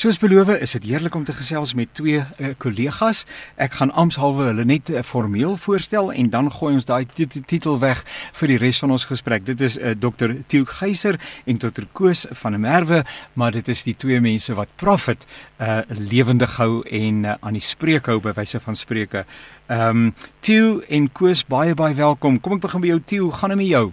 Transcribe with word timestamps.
Soos 0.00 0.16
beloof, 0.16 0.48
is 0.64 0.72
dit 0.78 0.86
heerlik 0.88 1.14
om 1.14 1.26
te 1.28 1.32
gesels 1.36 1.74
met 1.76 1.90
twee 1.92 2.22
uh, 2.22 2.50
kollegas. 2.62 3.26
Ek 3.60 3.74
gaan 3.76 3.90
ampshalwe 4.00 4.46
hulle 4.46 4.64
net 4.64 4.88
uh, 4.88 5.02
formeel 5.04 5.58
voorstel 5.60 6.08
en 6.16 6.30
dan 6.32 6.48
gooi 6.54 6.70
ons 6.78 6.88
daai 6.88 7.04
titel 7.28 7.76
weg 7.82 8.00
vir 8.38 8.54
die 8.54 8.56
res 8.62 8.80
van 8.80 8.96
ons 8.96 9.04
gesprek. 9.10 9.44
Dit 9.44 9.60
is 9.60 9.76
uh, 9.76 9.92
Dr. 9.92 10.38
Theo 10.48 10.64
Geyser 10.78 11.20
en 11.44 11.60
Dr. 11.60 11.84
Koos 11.92 12.24
van 12.40 12.56
der 12.56 12.64
Merwe, 12.64 13.02
maar 13.36 13.52
dit 13.52 13.68
is 13.68 13.84
die 13.84 13.92
twee 13.92 14.24
mense 14.24 14.56
wat 14.56 14.72
Prophet 14.80 15.28
uh 15.60 15.82
lewendig 15.92 16.56
hou 16.56 16.80
en 16.88 17.24
uh, 17.26 17.36
aan 17.44 17.60
die 17.60 17.66
spreek 17.68 18.08
hou 18.08 18.22
by 18.24 18.32
wyse 18.40 18.64
van 18.64 18.80
spreuke. 18.80 19.26
Ehm 19.68 20.06
um, 20.06 20.12
Theo 20.40 20.78
en 20.88 21.12
Koos 21.12 21.44
baie 21.44 21.76
baie 21.76 21.92
welkom. 22.00 22.40
Kom 22.40 22.56
ek 22.56 22.70
begin 22.70 22.88
by 22.88 22.94
jou 22.96 23.02
hoe 23.26 23.34
gaan 23.36 23.52
dit 23.52 23.66
met 23.66 23.74
jou? 23.76 23.90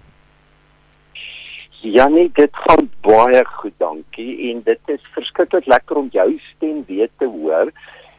Ja 1.90 2.08
nee, 2.08 2.30
dit 2.34 2.50
gaan 2.52 2.90
baie 3.02 3.46
goed, 3.46 3.74
dankie. 3.78 4.52
En 4.52 4.62
dit 4.64 4.80
is 4.92 5.04
verskriklik 5.16 5.66
lekker 5.66 5.96
om 5.96 6.10
jou 6.12 6.28
stem 6.56 6.84
weer 6.88 7.10
te 7.18 7.25
hoor. 7.32 7.71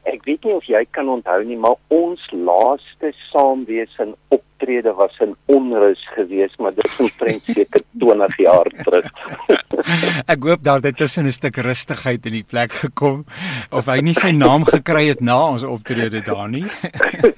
Ek 0.08 0.24
weet 0.24 0.46
nie 0.46 0.54
of 0.56 0.64
jy 0.64 0.80
kan 0.96 1.10
onthou 1.12 1.42
nie, 1.44 1.58
maar 1.60 1.76
ons 1.92 2.22
laaste 2.32 3.10
saamwees 3.28 3.92
in 4.00 4.14
optrede 4.58 4.92
was 4.94 5.18
in 5.18 5.36
onrus 5.44 6.08
geweest, 6.14 6.58
maar 6.58 6.74
dit 6.74 6.84
is 6.84 6.96
omtrent 6.96 7.42
seker 7.44 7.82
20 7.98 8.36
jaar 8.36 8.66
terug. 8.82 9.10
ek 10.34 10.42
hoop 10.42 10.62
daar 10.62 10.80
het 10.82 10.96
tussen 10.96 11.26
'n 11.26 11.32
stuk 11.32 11.56
rustigheid 11.56 12.26
in 12.26 12.32
die 12.32 12.44
plek 12.44 12.72
gekom 12.72 13.24
of 13.70 13.86
hy 13.86 14.00
nie 14.00 14.14
sy 14.14 14.30
naam 14.30 14.64
gekry 14.64 15.08
het 15.08 15.20
na 15.20 15.38
ons 15.48 15.62
optrede 15.62 16.22
daar 16.22 16.48
nie. 16.48 16.66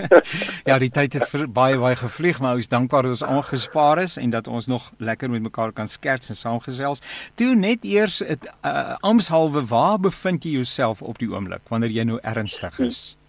ja, 0.69 0.79
die 0.79 0.91
tyd 0.91 1.12
het 1.12 1.52
baie 1.52 1.79
baie 1.79 1.96
gevlieg, 1.96 2.41
maar 2.41 2.56
ons 2.56 2.69
dankbaar 2.69 3.02
dat 3.02 3.10
ons 3.10 3.24
aangespaar 3.24 3.98
is 3.98 4.16
en 4.16 4.30
dat 4.30 4.48
ons 4.48 4.66
nog 4.66 4.91
lekker 4.98 5.30
met 5.30 5.43
mekaar 5.43 5.73
kan 5.73 5.88
skerts 5.88 6.29
en 6.29 6.37
saamgesels. 6.37 7.01
Toe 7.34 7.55
net 7.55 7.84
eers 7.84 8.18
dit 8.18 8.51
uh, 8.65 8.96
ampshalwe 9.01 9.66
waar 9.66 9.98
bevind 10.01 10.45
jy 10.45 10.51
jouself 10.51 11.02
op 11.02 11.18
die 11.18 11.29
oomblik 11.29 11.68
wanneer 11.68 11.91
jy 11.91 12.05
nou 12.05 12.18
ernstig 12.23 12.79
is? 12.79 13.20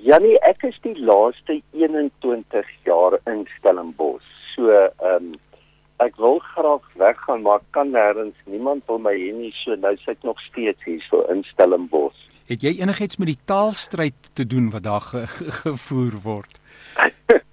Janie, 0.00 0.38
ek 0.48 0.62
is 0.64 0.76
die 0.84 0.96
laaste 0.96 1.58
21 1.76 2.68
jaar 2.88 3.18
in 3.28 3.44
Stellenbosch. 3.58 4.26
So, 4.54 4.72
ehm 4.72 5.32
um, 5.32 5.38
ek 6.00 6.16
wil 6.16 6.38
graag 6.54 6.84
weggaan 6.96 7.42
maar 7.44 7.60
kan 7.76 7.90
nêrens 7.92 8.36
niemand 8.48 8.86
wil 8.88 9.00
my 9.04 9.12
hê 9.12 9.32
nie 9.36 9.50
so 9.58 9.76
nou 9.76 9.92
sit 10.00 10.22
nog 10.24 10.38
steeds 10.46 10.84
hier 10.88 11.02
so 11.10 11.20
in 11.32 11.42
Stellenbosch. 11.50 12.16
Het 12.48 12.64
jy 12.64 12.72
enigiets 12.80 13.20
met 13.20 13.28
die 13.34 13.42
taalstryd 13.44 14.30
te 14.32 14.46
doen 14.46 14.70
wat 14.72 14.86
daar 14.88 15.04
ge 15.10 15.26
ge 15.26 15.52
gevoer 15.58 16.16
word? 16.24 16.60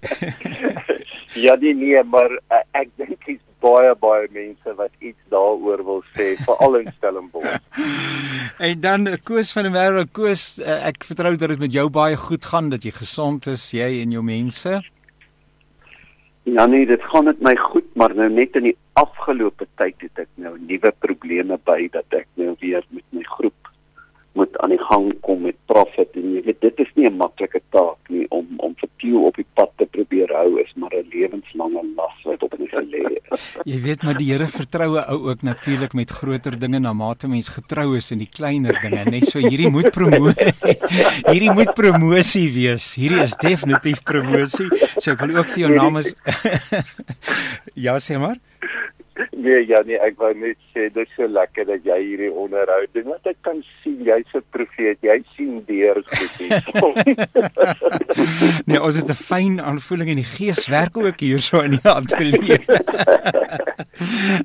ja 1.44 1.54
nee 1.60 1.74
nee 1.74 2.02
maar 2.02 2.32
uh, 2.32 2.64
ek 2.72 2.88
dink 2.96 3.20
dis 3.26 3.44
baie 3.64 3.94
baie 4.00 4.28
mense 4.34 4.74
wat 4.78 4.92
iets 4.98 5.20
daaroor 5.32 5.82
wil 5.84 6.02
sê 6.16 6.34
veral 6.46 6.78
in 6.80 6.92
Stellenbosch. 6.96 7.58
en 8.68 8.80
dan 8.80 9.06
eh, 9.06 9.18
Koos 9.24 9.52
van 9.52 9.68
der 9.68 9.74
Merwe 9.74 10.06
Koos 10.06 10.44
uh, 10.58 10.78
ek 10.90 11.06
vertrou 11.08 11.34
dat 11.36 11.54
dit 11.54 11.64
met 11.66 11.74
jou 11.74 11.88
baie 11.90 12.16
goed 12.16 12.44
gaan 12.52 12.70
dat 12.74 12.86
jy 12.86 12.94
gesond 12.98 13.50
is 13.50 13.70
jy 13.74 13.90
en 14.02 14.14
jou 14.14 14.24
mense. 14.24 14.78
Ja 16.48 16.64
nee, 16.66 16.86
dit 16.88 17.02
gaan 17.12 17.28
met 17.28 17.40
my 17.44 17.52
goed, 17.60 17.88
maar 17.94 18.14
nou 18.16 18.28
net 18.32 18.56
in 18.56 18.70
die 18.70 18.76
afgelope 18.96 19.66
tyd 19.76 20.00
het 20.06 20.24
ek 20.24 20.30
nou 20.40 20.54
nuwe 20.58 20.92
probleme 21.04 21.58
by 21.68 21.82
dat 21.92 22.22
ek 22.22 22.28
nou 22.40 22.54
weer 22.62 22.84
met 22.88 23.04
my 23.12 23.26
groep 23.36 23.67
moet 24.38 24.58
aan 24.62 24.72
die 24.74 24.84
gang 24.90 25.06
kom 25.26 25.42
met 25.46 25.56
profit 25.70 26.14
en 26.18 26.26
jy 26.36 26.42
weet 26.46 26.60
dit 26.62 26.80
is 26.84 26.90
nie 26.94 27.06
'n 27.08 27.16
maklike 27.22 27.60
taak 27.74 27.98
nie 28.14 28.26
om 28.30 28.46
om 28.66 28.74
vir 28.80 28.90
Theo 28.98 29.26
op 29.28 29.36
die 29.38 29.46
pad 29.54 29.70
te 29.78 29.86
probeer 29.86 30.30
hou 30.34 30.58
is 30.62 30.72
maar 30.76 30.94
'n 30.94 31.10
lewenslange 31.12 31.82
las 31.96 32.16
wat 32.24 32.42
op 32.42 32.54
my 32.58 32.66
gelê 32.66 33.02
is. 33.18 33.44
Jy 33.72 33.78
weet 33.86 34.02
maar 34.02 34.18
die 34.18 34.30
Here 34.30 34.46
vertroue 34.46 35.04
ou 35.12 35.18
ook 35.30 35.42
natuurlik 35.42 35.92
met 35.94 36.10
groter 36.10 36.58
dinge 36.58 36.78
na 36.78 36.92
mate 36.92 37.28
mens 37.28 37.48
getrou 37.48 37.96
is 37.96 38.10
in 38.10 38.18
die 38.18 38.30
kleiner 38.38 38.78
dinge 38.82 39.04
net 39.10 39.26
so 39.26 39.38
hierdie 39.38 39.70
moet 39.70 39.90
promosie 39.90 40.52
hierdie 41.32 41.52
moet 41.52 41.74
promosie 41.74 42.48
wees. 42.52 42.94
Hierdie 42.94 43.22
is 43.22 43.36
definitief 43.36 44.02
promosie. 44.02 44.68
So 44.98 45.12
ek 45.12 45.20
wil 45.26 45.36
ook 45.36 45.48
vir 45.54 45.66
jou 45.66 45.74
namens 45.74 46.14
Ja 47.86 47.98
sê 47.98 48.18
maar. 48.18 48.38
Nee, 49.44 49.66
ja 49.66 49.80
nee, 49.86 49.98
ek 50.02 50.18
wou 50.20 50.30
net 50.36 50.58
sê 50.74 50.88
dit 50.92 51.02
is 51.02 51.14
so 51.16 51.26
lekker 51.30 51.66
dat 51.68 51.86
jy 51.86 51.96
hierdie 52.02 52.30
onderhoud 52.30 52.90
doen 52.94 53.08
want 53.12 53.26
ek 53.30 53.38
kan 53.46 53.60
sien 53.82 53.98
jy's 54.06 54.34
'n 54.34 54.44
profeet. 54.54 54.98
Jy 55.02 55.18
sien 55.34 55.62
deur 55.66 56.00
goed. 56.06 57.06
nee, 58.68 58.80
ons 58.80 58.98
het 58.98 59.10
'n 59.10 59.18
fyn 59.18 59.60
aanvoeling 59.60 60.10
en 60.14 60.22
die 60.22 60.32
gees 60.36 60.66
werk 60.68 60.96
ook 60.96 61.20
hier 61.20 61.42
so 61.42 61.60
in 61.60 61.78
die 61.78 61.88
ateljee. 61.88 62.60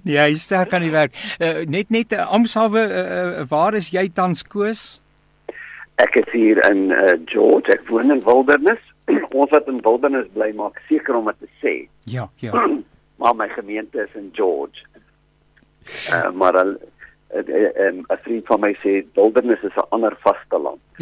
nee, 0.04 0.18
hy 0.18 0.34
sterk 0.34 0.74
aan 0.74 0.88
die 0.88 0.96
werk. 0.96 1.14
Uh, 1.40 1.66
net 1.66 1.90
net 1.90 2.14
uh, 2.14 2.26
Amsawe, 2.34 2.80
uh, 2.80 3.04
uh, 3.42 3.46
waar 3.50 3.74
is 3.74 3.92
jy 3.94 4.10
tans 4.14 4.44
koes? 4.44 5.02
Ek 6.02 6.16
is 6.16 6.30
hier 6.34 6.58
in 6.70 6.90
uh, 6.92 7.14
George. 7.26 7.70
Ek 7.72 7.86
woon 7.90 8.12
in 8.12 8.24
Wildernis. 8.26 8.82
ons 9.40 9.52
wat 9.52 9.68
in 9.68 9.82
Wildernis 9.84 10.30
bly 10.34 10.50
maak 10.58 10.80
seker 10.88 11.16
om 11.20 11.30
dit 11.30 11.46
te 11.46 11.50
sê. 11.62 11.76
Ja, 12.10 12.30
ja 12.42 12.54
maar 13.24 13.36
my 13.36 13.50
gemeente 13.50 14.02
is 14.02 14.14
in 14.14 14.30
George. 14.32 14.86
Uh, 16.10 16.32
maar 16.32 16.52
dan 16.52 16.78
'n 17.34 18.06
'n 18.10 18.18
vriend 18.24 18.46
van 18.46 18.60
my 18.60 18.74
sê 18.84 19.06
wildernis 19.14 19.64
is 19.64 19.76
'n 19.76 19.90
ander 19.90 20.18
vasteland. 20.22 20.80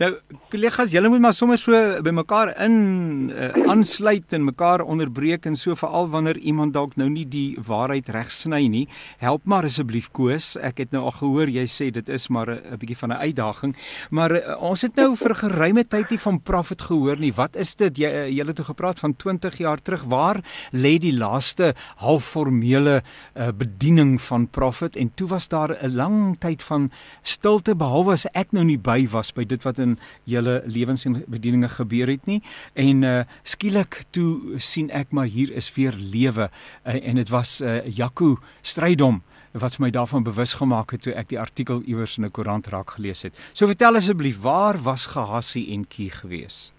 nou 0.00 0.10
kollegas, 0.48 0.90
julle 0.90 1.08
moet 1.08 1.20
maar 1.20 1.36
sommer 1.36 1.58
so 1.58 1.72
by 2.02 2.10
mekaar 2.10 2.54
in 2.64 3.30
uh, 3.30 3.68
aansluit 3.68 4.32
en 4.32 4.44
mekaar 4.44 4.80
onderbreek 4.80 5.46
en 5.46 5.56
so 5.56 5.74
veral 5.74 6.08
wanneer 6.08 6.38
iemand 6.38 6.72
dalk 6.72 6.96
nou 6.96 7.10
nie 7.10 7.26
die 7.28 7.58
waarheid 7.60 8.08
reg 8.08 8.32
sny 8.32 8.62
nie. 8.72 8.88
Help 9.18 9.44
maar 9.44 9.68
asseblief 9.68 10.08
Koos. 10.10 10.56
Ek 10.56 10.78
het 10.78 10.96
nou 10.96 11.04
al 11.04 11.16
gehoor 11.18 11.52
jy 11.52 11.66
sê 11.68 11.90
dit 11.92 12.08
is 12.08 12.28
maar 12.28 12.48
'n 12.50 12.78
bietjie 12.78 12.96
van 12.96 13.12
'n 13.12 13.22
uitdaging, 13.28 13.76
maar 14.10 14.32
uh, 14.32 14.62
ons 14.62 14.82
het 14.82 14.96
nou 14.96 15.16
vir 15.16 15.30
'n 15.30 15.42
geruime 15.44 15.84
tyd 15.84 16.10
nie 16.10 16.18
van 16.18 16.40
Prophet 16.40 16.82
gehoor 16.82 17.18
nie. 17.18 17.32
Wat 17.32 17.56
is 17.56 17.74
dit? 17.74 17.98
Jy 17.98 18.30
uh, 18.30 18.46
het 18.46 18.56
toe 18.56 18.64
gepraat 18.64 18.98
van 18.98 19.16
20 19.16 19.58
jaar 19.58 19.82
terug. 19.82 20.04
Waar 20.04 20.40
lê 20.72 20.98
die 20.98 21.16
laaste 21.16 21.74
halfformele 21.96 23.02
uh, 23.36 23.48
bediening 23.52 24.13
van 24.18 24.48
Prophet 24.48 24.96
en 24.96 25.14
toe 25.14 25.28
was 25.28 25.48
daar 25.48 25.76
'n 25.82 25.94
lang 25.94 26.38
tyd 26.38 26.62
van 26.62 26.90
stilte 27.22 27.76
behalwe 27.76 28.12
as 28.12 28.26
ek 28.32 28.52
nou 28.52 28.64
nie 28.64 28.78
by 28.78 29.08
was 29.10 29.32
by 29.32 29.44
dit 29.44 29.62
wat 29.62 29.78
in 29.78 29.98
julle 30.24 30.62
lewens 30.66 31.04
en 31.04 31.24
bedieninge 31.26 31.68
gebeur 31.68 32.06
het 32.06 32.26
nie 32.26 32.42
en 32.72 33.02
uh, 33.02 33.22
skielik 33.42 34.04
toe 34.10 34.58
sien 34.58 34.90
ek 34.90 35.10
maar 35.10 35.26
hier 35.26 35.52
is 35.52 35.74
weer 35.74 35.92
lewe 35.92 36.50
uh, 36.86 37.08
en 37.08 37.14
dit 37.14 37.28
was 37.28 37.60
uh, 37.60 37.86
Jaco 37.86 38.36
Strydom 38.62 39.22
wat 39.54 39.78
my 39.78 39.90
daarvan 39.90 40.22
bewus 40.22 40.52
gemaak 40.58 40.90
het 40.90 41.02
toe 41.02 41.14
ek 41.14 41.28
die 41.30 41.38
artikel 41.38 41.82
iewers 41.86 42.18
in 42.18 42.24
'n 42.24 42.30
koerant 42.30 42.66
raak 42.66 42.90
gelees 42.90 43.22
het. 43.22 43.34
So 43.52 43.66
vertel 43.66 43.94
asseblief 43.94 44.40
waar 44.42 44.78
was 44.82 45.06
Gehassie 45.06 45.72
en 45.72 45.86
Kie 45.86 46.10
gewees? 46.10 46.72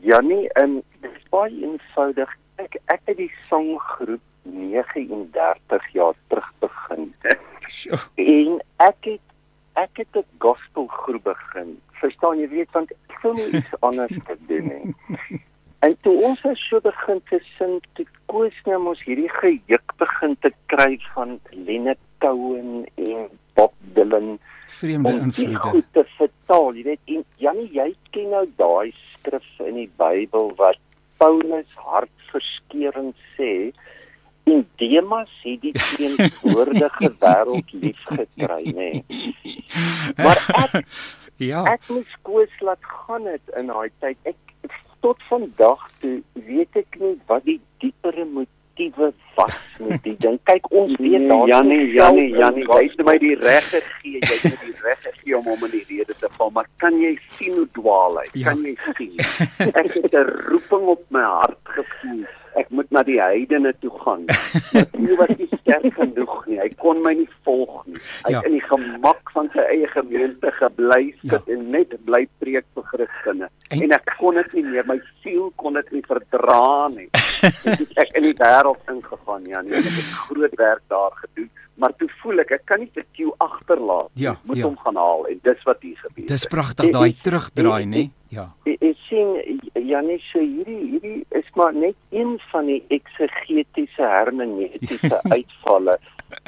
Jannie, 0.00 0.52
en 0.52 0.82
dit 1.00 1.10
is 1.16 1.28
baie 1.30 1.54
eenvoudig. 1.62 2.30
Ek 2.56 2.76
ek 2.86 3.00
het 3.04 3.16
die 3.16 3.32
sanggroep 3.48 4.20
39 4.52 5.92
jaar 5.92 6.14
terug 6.28 6.52
begin. 6.58 7.14
en 8.14 8.60
ek 8.76 8.96
het 9.00 9.24
ek 9.76 9.90
het 10.00 10.16
'n 10.16 10.24
gospelgroep 10.38 11.24
begin. 11.24 11.80
Verstaan 11.92 12.38
jy 12.38 12.48
weet 12.48 12.70
want 12.72 12.90
ek 12.90 13.18
sou 13.22 13.34
nie 13.34 13.50
iets 13.52 13.80
anders 13.80 14.18
te 14.26 14.36
doen 14.48 14.66
nie. 14.66 14.94
En 15.78 15.96
toe 16.00 16.22
ons 16.22 16.40
so 16.40 16.80
begin 16.80 17.20
te 17.28 17.40
sing, 17.58 17.82
toe 17.92 18.06
koes 18.26 18.54
nou 18.64 18.78
mos 18.82 19.02
hierdie 19.04 19.28
gejuk 19.28 19.92
begin 19.96 20.36
te 20.40 20.50
kry 20.66 20.98
van 21.14 21.40
Leonard 21.50 22.00
Cohen 22.18 22.86
en 22.94 23.28
Bob 23.54 23.74
Dylan 23.94 24.38
vreemde 24.66 25.12
invloede. 25.12 25.56
Goed 25.56 25.84
te 25.92 26.04
vertaal, 26.16 26.74
jy 26.74 26.82
weet, 26.82 27.00
en 27.04 27.24
Janie, 27.42 27.68
jy 27.72 27.90
ken 28.10 28.32
nou 28.34 28.44
daai 28.58 28.92
skrif 29.12 29.46
in 29.66 29.78
die 29.82 29.90
Bybel 30.00 30.52
wat 30.60 30.80
Paulus 31.20 31.68
hartverskeurende 31.80 33.14
sê 33.36 33.52
En 34.46 34.68
Demas 34.76 35.30
het 35.42 35.60
die 35.60 35.72
teenwoordige 35.72 37.08
wêreld 37.22 37.72
lief 37.72 38.02
gekry, 38.04 38.62
nê. 38.76 38.90
Nee. 39.02 39.64
Maar 40.22 40.38
ek 40.62 40.76
ja, 41.42 41.64
ek 41.66 41.88
moes 41.90 42.12
koes 42.22 42.60
laat 42.62 42.84
gaan 42.86 43.26
het 43.26 43.56
in 43.58 43.72
daai 43.72 43.90
tyd. 43.98 44.20
Ek 44.22 44.76
tot 45.02 45.24
vandag 45.30 45.82
toe 45.98 46.20
weet 46.46 46.78
ek 46.78 47.00
nie 47.02 47.16
wat 47.26 47.42
die 47.48 47.58
diepere 47.82 48.28
motiewe 48.36 49.10
was 49.34 49.58
met 49.82 50.06
die 50.06 50.14
ding. 50.22 50.38
Kyk, 50.46 50.70
ons 50.70 50.94
weet 51.02 51.26
daar 51.26 51.50
Janie, 51.50 51.82
Janie, 51.98 52.30
Janie, 52.38 52.64
jy 52.70 52.80
het 52.86 53.04
my 53.10 53.18
die 53.26 53.34
reg 53.42 53.68
gegee. 53.74 54.22
Jy 54.22 54.30
het 54.30 54.48
my 54.48 54.56
die 54.62 54.78
reg 54.86 55.04
gegee 55.10 55.36
om 55.42 55.52
hom 55.56 55.68
in 55.72 55.74
die 55.74 55.84
rede 55.90 56.14
te 56.22 56.30
val, 56.38 56.54
maar 56.54 56.70
kan 56.78 57.02
jy 57.02 57.16
sien 57.34 57.58
hoe 57.58 57.68
dwaal 57.82 58.22
hy? 58.22 58.26
Ja. 58.38 58.54
Kan 58.54 58.62
jy 58.62 58.78
sien? 58.94 59.14
Ek 59.74 59.90
het 59.90 60.12
'n 60.14 60.26
roeping 60.46 60.90
op 60.94 61.02
my 61.10 61.26
hart 61.34 61.74
gevoel 61.76 62.26
ek 62.56 62.70
moet 62.74 62.90
na 62.94 63.02
die 63.06 63.18
heidene 63.20 63.72
toe 63.82 63.92
gaan. 64.02 64.24
Hy 64.72 65.16
was 65.20 65.32
nie 65.36 65.48
sterk 65.52 65.92
genoeg 65.98 66.36
nie. 66.48 66.58
Hy 66.60 66.68
kon 66.80 67.02
my 67.04 67.12
nie 67.18 67.28
volg 67.46 67.82
nie. 67.86 68.00
Hy 68.26 68.32
ja. 68.32 68.40
het 68.40 68.48
in 68.48 68.56
die 68.56 68.64
gemak 68.64 69.32
van 69.34 69.50
sy 69.54 69.64
eie 69.74 69.90
gemeente 69.92 70.52
gebly 70.58 71.02
sit 71.22 71.36
ja. 71.36 71.42
en 71.52 71.66
net 71.74 71.92
bly 72.08 72.24
preek 72.40 72.66
vir 72.76 72.88
Christene. 72.92 73.50
En, 73.70 73.82
en 73.84 73.96
ek 73.98 74.14
kon 74.20 74.38
dit 74.40 74.58
nie 74.58 74.66
meer, 74.70 74.88
my 74.88 74.98
siel 75.24 75.50
kon 75.60 75.76
dit 75.78 75.92
nie 75.98 76.04
verdra 76.08 76.88
nie. 76.94 77.08
ek 78.02 78.16
in 78.18 78.28
die 78.30 78.36
wêreld 78.40 78.90
ingegaan, 78.92 79.46
ja, 79.50 79.62
nee, 79.66 79.78
ek 79.80 79.94
het 80.00 80.10
groot 80.26 80.58
werk 80.60 80.84
daar 80.92 81.14
gedoen 81.22 81.50
maar 81.76 81.92
toe 81.96 82.08
voel 82.22 82.40
ek 82.44 82.52
ek 82.56 82.64
kan 82.68 82.80
nie 82.80 82.90
vir 82.94 83.04
Q 83.16 83.32
agterlaat. 83.44 84.10
Ja, 84.20 84.36
moet 84.48 84.60
ja. 84.60 84.64
hom 84.68 84.76
gaan 84.80 84.98
haal 85.00 85.26
en 85.30 85.40
dis 85.44 85.64
wat 85.68 85.82
hier 85.84 85.98
gebeur. 86.00 86.28
Dis 86.32 86.46
pragtig 86.52 86.92
daai 86.94 87.12
terugdraai, 87.22 87.84
nê? 87.90 88.04
Ja. 88.32 88.48
Ek 88.66 88.96
sien 89.06 89.60
Janie 89.76 90.18
so 90.30 90.42
hierdie 90.42 90.78
hierdie 90.92 91.20
is 91.38 91.48
maar 91.58 91.76
net 91.76 91.96
een 92.10 92.36
van 92.50 92.70
die 92.72 92.80
eksegetiese 92.96 94.08
hermeneutiese 94.14 95.20
uitvalle 95.36 95.98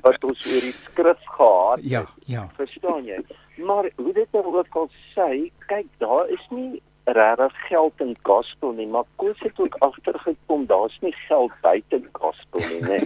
wat 0.02 0.24
ons 0.26 0.48
oor 0.48 0.64
die 0.64 0.74
skrif 0.80 1.28
gehad 1.36 1.84
het. 1.84 1.90
Ja, 1.92 2.02
ja. 2.26 2.48
Verstaan 2.56 3.06
jy? 3.06 3.20
Maar 3.68 3.90
hoe 3.96 4.12
dit 4.14 4.32
nou 4.34 4.44
ook 4.56 4.80
al 4.80 4.90
sê, 5.12 5.28
kyk, 5.70 5.86
daar 6.02 6.28
is 6.34 6.44
nie 6.54 6.80
regtig 7.12 7.55
geld 7.69 8.00
in 8.00 8.16
gospel 8.22 8.72
nie, 8.72 8.87
maar 8.87 9.05
Koos 9.16 9.40
het 9.40 9.60
ook 9.60 9.76
agtergekom 9.78 10.66
daar's 10.66 10.99
nie 11.00 11.14
geld 11.28 11.52
buite 11.60 12.02
gospel 12.12 12.60
nie, 12.60 12.81
né? 12.82 12.99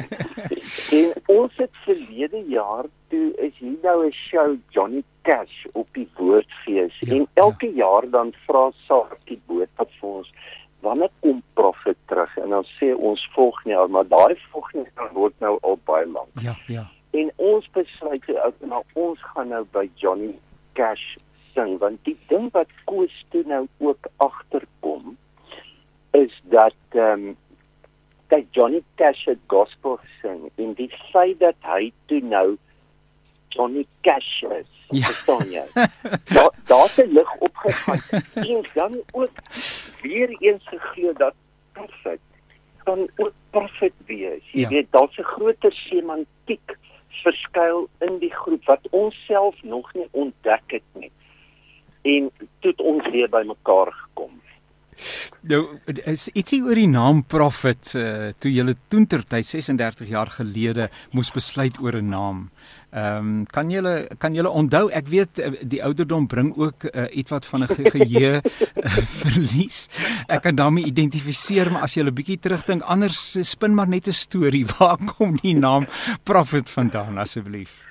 en 0.98 1.12
ons 1.26 1.56
het 1.56 1.82
verlede 1.84 2.42
jaar 2.46 2.88
toe 3.08 3.28
is 3.46 3.54
hier 3.58 3.78
nou 3.82 4.06
'n 4.06 4.12
show 4.12 4.56
Johnny 4.68 5.04
Cash 5.22 5.64
op 5.72 5.88
die 5.92 6.08
woordfees 6.16 6.98
ja, 7.00 7.14
en 7.14 7.26
elke 7.34 7.66
ja. 7.66 7.84
jaar 7.84 8.10
dan 8.10 8.34
vra 8.46 8.70
Saartjie 8.86 9.40
boodskap 9.46 9.90
vir 10.00 10.08
ons 10.08 10.32
wanneer 10.80 11.10
kom 11.20 11.42
profet 11.54 11.96
terug 12.06 12.36
en 12.36 12.48
dan 12.48 12.64
sê 12.64 12.94
ons 12.94 13.28
volgende 13.34 13.70
jaar, 13.76 13.90
maar 13.90 14.06
daai 14.08 14.36
volgende 14.50 14.90
jaar 14.96 15.12
word 15.12 15.34
nou 15.38 15.58
al 15.60 15.78
baie 15.84 16.06
lank. 16.06 16.40
Ja, 16.42 16.56
ja. 16.66 16.86
En 17.10 17.30
ons 17.36 17.70
besluit 17.70 18.24
ou 18.28 18.52
nou 18.58 18.82
ons 18.92 19.22
gaan 19.34 19.48
nou 19.48 19.64
by 19.70 19.90
Johnny 19.94 20.34
Cash 20.72 21.16
sing 21.54 21.78
want 21.78 22.04
die 22.04 22.18
ding 22.28 22.50
wat 22.52 22.68
Koos 22.84 23.24
toe 23.30 23.42
nou 23.46 23.66
ook 23.78 24.06
agterkom 24.16 25.16
is 26.10 26.40
dat 26.42 26.74
ehm 26.88 27.28
um, 27.28 27.36
dat 28.32 28.44
Johnny 28.50 28.82
Cash 28.96 29.24
het 29.24 29.38
gospel 29.46 29.98
sing 30.20 30.50
en 30.54 30.72
die 30.74 30.90
feit 31.12 31.38
dat 31.40 31.56
hy 31.60 31.92
toe 32.06 32.20
nou 32.20 32.56
Johnny 33.52 33.86
Cash 34.00 34.42
is 34.42 34.70
ja. 34.88 35.06
verstaan 35.06 35.50
jy 35.52 35.64
daar 36.36 36.52
daar's 36.70 36.96
'n 36.96 37.12
lig 37.12 37.34
opgegaan 37.38 38.00
en 38.34 38.64
dan 38.74 39.00
ook 39.12 39.36
weer 40.02 40.36
eens 40.38 40.68
geglo 40.68 41.12
dat 41.12 41.34
perfek 41.72 42.20
kan 42.84 43.08
ook 43.16 43.34
perfek 43.50 43.92
wees 44.06 44.44
jy 44.52 44.60
ja. 44.60 44.68
weet 44.68 44.88
daar's 44.90 45.18
'n 45.18 45.32
groter 45.34 45.72
semantiek 45.72 46.78
verskuil 47.22 47.88
in 47.98 48.18
die 48.18 48.34
groep 48.34 48.64
wat 48.64 48.88
ons 48.90 49.24
self 49.26 49.62
nog 49.62 49.92
nie 49.94 50.08
ontdek 50.10 50.66
het 50.66 50.88
nie 50.92 51.12
en 52.02 52.30
toe 52.60 52.74
ons 52.76 53.10
weer 53.10 53.28
bymekaar 53.28 53.92
gekom. 53.92 54.42
Nou 55.50 55.62
is 56.06 56.28
ietsie 56.38 56.60
oor 56.62 56.78
die 56.78 56.90
naam 56.90 57.22
Prophet 57.26 57.94
uh, 57.98 58.30
toe 58.38 58.52
julle 58.52 58.76
toentertyd 58.92 59.46
36 59.48 60.12
jaar 60.12 60.30
gelede 60.30 60.88
moes 61.16 61.32
besluit 61.34 61.78
oor 61.82 61.98
'n 61.98 62.12
naam. 62.12 62.50
Ehm 62.92 63.16
um, 63.18 63.46
kan 63.46 63.70
julle 63.70 64.06
kan 64.18 64.34
julle 64.34 64.50
onthou 64.50 64.90
ek 64.90 65.08
weet 65.08 65.38
uh, 65.38 65.52
die 65.62 65.82
ouderdom 65.82 66.26
bring 66.26 66.52
ook 66.56 66.84
uh, 66.84 67.08
iets 67.10 67.30
wat 67.30 67.46
van 67.46 67.64
'n 67.64 67.74
geheue 67.74 68.32
uh, 68.38 68.98
verlies. 69.22 69.88
Ek 70.28 70.42
kan 70.42 70.54
daarmee 70.54 70.84
identifiseer 70.84 71.72
maar 71.72 71.82
as 71.82 71.96
jy 71.96 72.04
'n 72.04 72.14
bietjie 72.14 72.38
terugdink 72.38 72.82
anders 72.82 73.38
spin 73.42 73.74
maar 73.74 73.88
net 73.88 74.06
'n 74.06 74.12
storie 74.12 74.66
waar 74.78 74.98
kom 75.16 75.36
die 75.42 75.56
naam 75.56 75.86
Prophet 76.22 76.70
vandaan 76.70 77.18
asseblief? 77.18 77.82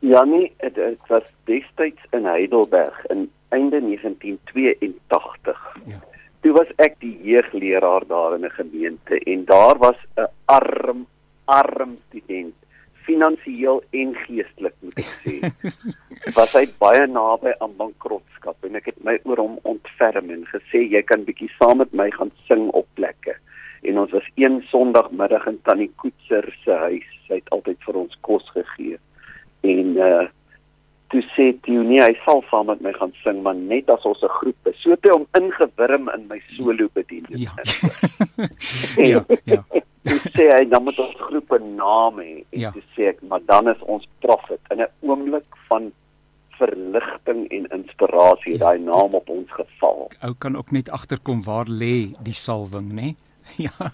Ja 0.00 0.24
nee, 0.24 0.52
dit 0.58 1.00
was 1.08 1.24
destyds 1.44 2.02
in 2.12 2.24
Heidelberg 2.24 3.06
in 3.06 3.30
einde 3.48 3.80
1982. 3.80 5.76
Ja. 5.86 6.00
Toe 6.40 6.52
was 6.52 6.70
ek 6.76 7.00
die 7.02 7.18
jeugleraar 7.22 8.06
daar 8.06 8.34
in 8.34 8.44
'n 8.44 8.50
gemeente 8.50 9.18
en 9.18 9.44
daar 9.44 9.78
was 9.78 9.96
'n 10.16 10.28
arm 10.44 11.06
arm 11.44 11.98
student 12.08 12.54
finansiëel 13.06 13.82
en 13.90 14.14
geestelik 14.26 14.74
moet 14.80 14.98
ek 14.98 15.10
sê. 15.22 15.34
was 16.38 16.54
hy 16.58 16.66
baie 16.82 17.06
naby 17.06 17.52
aan 17.60 17.76
bankrotskap 17.78 18.56
en 18.66 18.78
ek 18.80 18.90
het 18.90 19.04
my 19.06 19.18
oor 19.24 19.42
hom 19.44 19.58
ontferm 19.62 20.30
en 20.34 20.46
gesê 20.50 20.82
jy 20.90 21.02
kan 21.06 21.26
bietjie 21.28 21.50
saam 21.58 21.78
met 21.78 21.92
my 21.92 22.10
gaan 22.10 22.32
sing 22.48 22.68
op 22.70 22.88
plekke. 22.98 23.36
En 23.86 23.98
ons 24.02 24.10
was 24.10 24.26
een 24.34 24.62
Sondagmiddag 24.70 25.46
in 25.46 25.60
Tannie 25.62 25.92
Koetser 26.02 26.48
se 26.64 26.74
huis. 26.88 27.06
Sy 27.28 27.38
het 27.38 27.52
altyd 27.54 27.78
vir 27.86 28.00
ons 28.02 28.16
kos 28.26 28.48
gegee. 28.54 28.98
En 29.62 29.94
uh 29.96 30.24
toe 31.16 31.24
sê 31.32 31.46
Tio 31.64 31.82
nee, 31.86 32.02
hy 32.02 32.14
sal 32.24 32.42
saam 32.50 32.68
met 32.68 32.82
my 32.84 32.92
gaan 32.96 33.12
sing, 33.22 33.40
maar 33.44 33.56
net 33.56 33.88
as 33.92 34.04
ons 34.04 34.22
'n 34.22 34.32
groep 34.38 34.68
is. 34.70 34.76
So 34.82 34.90
het 34.92 35.04
hy 35.04 35.12
hom 35.16 35.26
ingewurm 35.38 36.10
in 36.12 36.26
my 36.28 36.40
solo 36.56 36.88
bediening. 36.92 37.40
Ja. 37.40 37.54
ja, 39.12 39.24
ja. 39.44 39.62
Toe 40.06 40.20
sê 40.36 40.50
hy 40.52 40.64
dan 40.68 40.84
moet 40.84 40.98
ons 40.98 41.16
groep 41.28 41.52
'n 41.52 41.76
naam 41.76 42.20
hê. 42.20 42.44
En 42.52 42.60
ja. 42.60 42.70
toe 42.70 42.84
sê 42.96 43.08
ek, 43.12 43.22
maar 43.22 43.40
dan 43.46 43.68
is 43.68 43.80
ons 43.80 44.04
prophet 44.20 44.60
in 44.70 44.82
'n 44.84 44.92
oomblik 45.00 45.48
van 45.68 45.92
verligting 46.58 47.48
en 47.48 47.64
inspirasie 47.68 48.52
ja. 48.52 48.58
daai 48.58 48.78
naam 48.78 49.14
op 49.14 49.28
ons 49.28 49.50
geval. 49.52 50.10
Ou 50.20 50.34
kan 50.38 50.56
ook 50.56 50.70
net 50.70 50.90
agterkom 50.90 51.42
waar 51.42 51.68
lê 51.68 52.12
die 52.22 52.36
salwing, 52.36 52.92
né? 52.92 52.94
Nee? 52.94 53.16
Ja. 53.54 53.92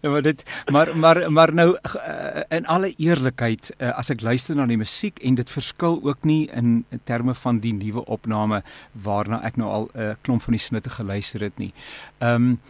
maar 0.10 0.22
dit 0.22 0.44
maar 0.72 0.96
maar 0.98 1.32
maar 1.32 1.54
nou 1.54 1.78
uh, 1.96 2.40
in 2.48 2.66
alle 2.66 2.94
eerlikheid 2.96 3.74
uh, 3.78 3.96
as 3.98 4.10
ek 4.10 4.20
luister 4.20 4.56
na 4.56 4.66
die 4.66 4.78
musiek 4.78 5.18
en 5.24 5.34
dit 5.34 5.50
verskil 5.50 6.00
ook 6.02 6.24
nie 6.28 6.48
in, 6.52 6.84
terme 7.04 7.34
van 7.34 7.58
die 7.64 7.72
nuwe 7.74 8.04
opname 8.04 8.62
waarna 8.92 9.40
ek 9.42 9.56
nou 9.56 9.70
al 9.70 9.88
'n 9.94 10.00
uh, 10.00 10.14
klomp 10.22 10.42
van 10.42 10.56
die 10.56 10.62
snitte 10.62 10.90
geluister 10.90 11.40
het 11.40 11.58
nie. 11.58 11.72
Ehm 12.18 12.34
um, 12.34 12.60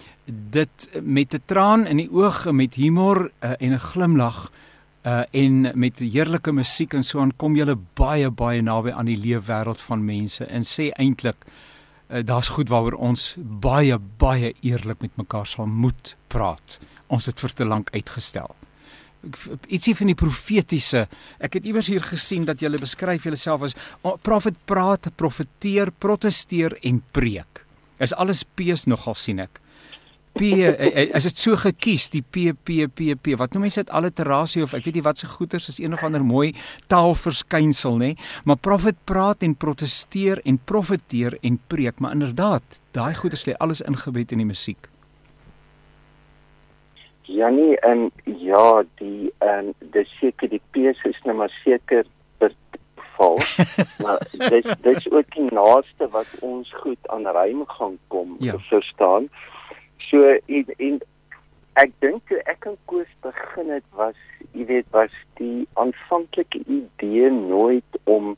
dit 0.50 0.88
met 1.02 1.34
'n 1.34 1.42
traan 1.44 1.86
in 1.86 1.96
die 1.96 2.10
oog 2.10 2.50
met 2.52 2.74
humor 2.74 3.30
uh, 3.40 3.52
en 3.58 3.72
'n 3.72 3.78
glimlag 3.78 4.50
uh 5.06 5.22
en 5.30 5.72
met 5.74 5.98
heerlike 5.98 6.52
musiek 6.52 6.94
en 6.94 7.04
so 7.04 7.20
aan 7.20 7.36
kom 7.36 7.56
jy 7.56 7.76
baie 7.94 8.30
baie 8.30 8.62
naby 8.62 8.90
aan 8.90 9.06
die 9.06 9.20
leefwêreld 9.20 9.80
van 9.80 10.04
mense 10.04 10.44
en 10.44 10.62
sê 10.64 10.90
eintlik 10.96 11.36
uh, 11.44 11.52
daar's 12.08 12.48
goed 12.48 12.68
waaroor 12.68 12.98
ons 13.00 13.34
baie 13.38 13.98
baie 13.98 14.52
eerlik 14.60 15.00
met 15.00 15.16
mekaar 15.16 15.46
sal 15.46 15.66
moet 15.66 16.16
praat. 16.28 16.78
Ons 17.06 17.26
het 17.26 17.40
vir 17.40 17.52
te 17.52 17.64
lank 17.64 17.90
uitgestel. 17.94 18.54
Ietsie 19.72 19.94
van 19.96 20.10
die 20.12 20.18
profetiese. 20.18 21.06
Ek 21.40 21.56
het 21.56 21.64
iewers 21.64 21.88
hier 21.88 22.04
gesien 22.04 22.44
dat 22.44 22.60
jy 22.60 22.68
beskryf 22.76 23.24
jouself 23.24 23.62
as 23.62 23.76
profet 24.22 24.56
praat, 24.68 25.08
profeteer, 25.16 25.90
protesteer 25.90 26.76
en 26.82 27.00
preek. 27.12 27.64
Is 27.98 28.12
alles 28.12 28.44
pees 28.44 28.84
nogal 28.90 29.16
sien 29.16 29.40
ek. 29.40 29.63
P 30.34 30.42
eh, 30.42 30.74
eh, 30.74 31.14
is 31.14 31.28
dit 31.28 31.38
so 31.38 31.54
gekies 31.54 32.08
die 32.10 32.22
P 32.22 32.50
P 32.66 32.88
P 32.90 33.14
P? 33.14 33.36
Wat 33.38 33.52
noem 33.54 33.68
mense 33.68 33.84
dit? 33.84 33.92
Alliterasie 33.94 34.64
of 34.64 34.72
ek 34.74 34.88
weet 34.88 34.98
nie 34.98 35.04
wat 35.06 35.20
se 35.22 35.28
goeters 35.30 35.68
is 35.70 35.78
een 35.78 35.94
of 35.94 36.02
ander 36.02 36.24
mooi 36.26 36.48
taalverskynsel 36.90 38.00
nê? 38.00 38.10
Maar 38.42 38.58
profet 38.58 38.98
praat 39.06 39.46
en 39.46 39.54
protesteer 39.54 40.42
en 40.42 40.58
profeteer 40.58 41.38
en 41.42 41.60
preek 41.70 42.02
maar 42.02 42.18
inderdaad 42.18 42.80
daai 42.98 43.14
goeters 43.14 43.46
lê 43.46 43.54
alles 43.62 43.84
ingebed 43.86 44.34
in 44.34 44.42
die 44.42 44.50
musiek. 44.50 44.90
Ja 47.30 47.48
nee 47.54 47.78
en 47.86 48.10
ja 48.24 48.82
die 48.98 49.30
en 49.38 49.70
dis 49.94 50.10
seker 50.18 50.50
die 50.50 50.62
P 50.74 50.90
is 50.90 51.22
nou 51.22 51.38
maar 51.44 51.54
seker 51.62 52.10
val 53.14 53.38
maar 54.02 54.18
dis 54.50 54.66
dis 54.82 55.10
ook 55.14 55.34
die 55.38 55.50
naaste 55.54 56.10
wat 56.10 56.30
ons 56.42 56.74
goed 56.82 57.10
aan 57.14 57.22
rym 57.38 57.62
gaan 57.78 58.00
kom 58.10 58.34
ja. 58.42 58.58
verstaan? 58.66 59.30
So 59.30 59.53
en, 60.12 60.74
en 60.78 61.00
ek 61.80 61.92
dink 62.04 62.30
ek 62.46 62.66
en 62.70 62.76
Koos 62.90 63.10
begin 63.24 63.70
het 63.74 63.86
was 63.98 64.18
jy 64.52 64.66
weet 64.68 64.86
was 64.94 65.14
die 65.40 65.66
aanvanklike 65.80 66.62
idee 66.66 67.30
nooit 67.30 67.98
om 68.04 68.34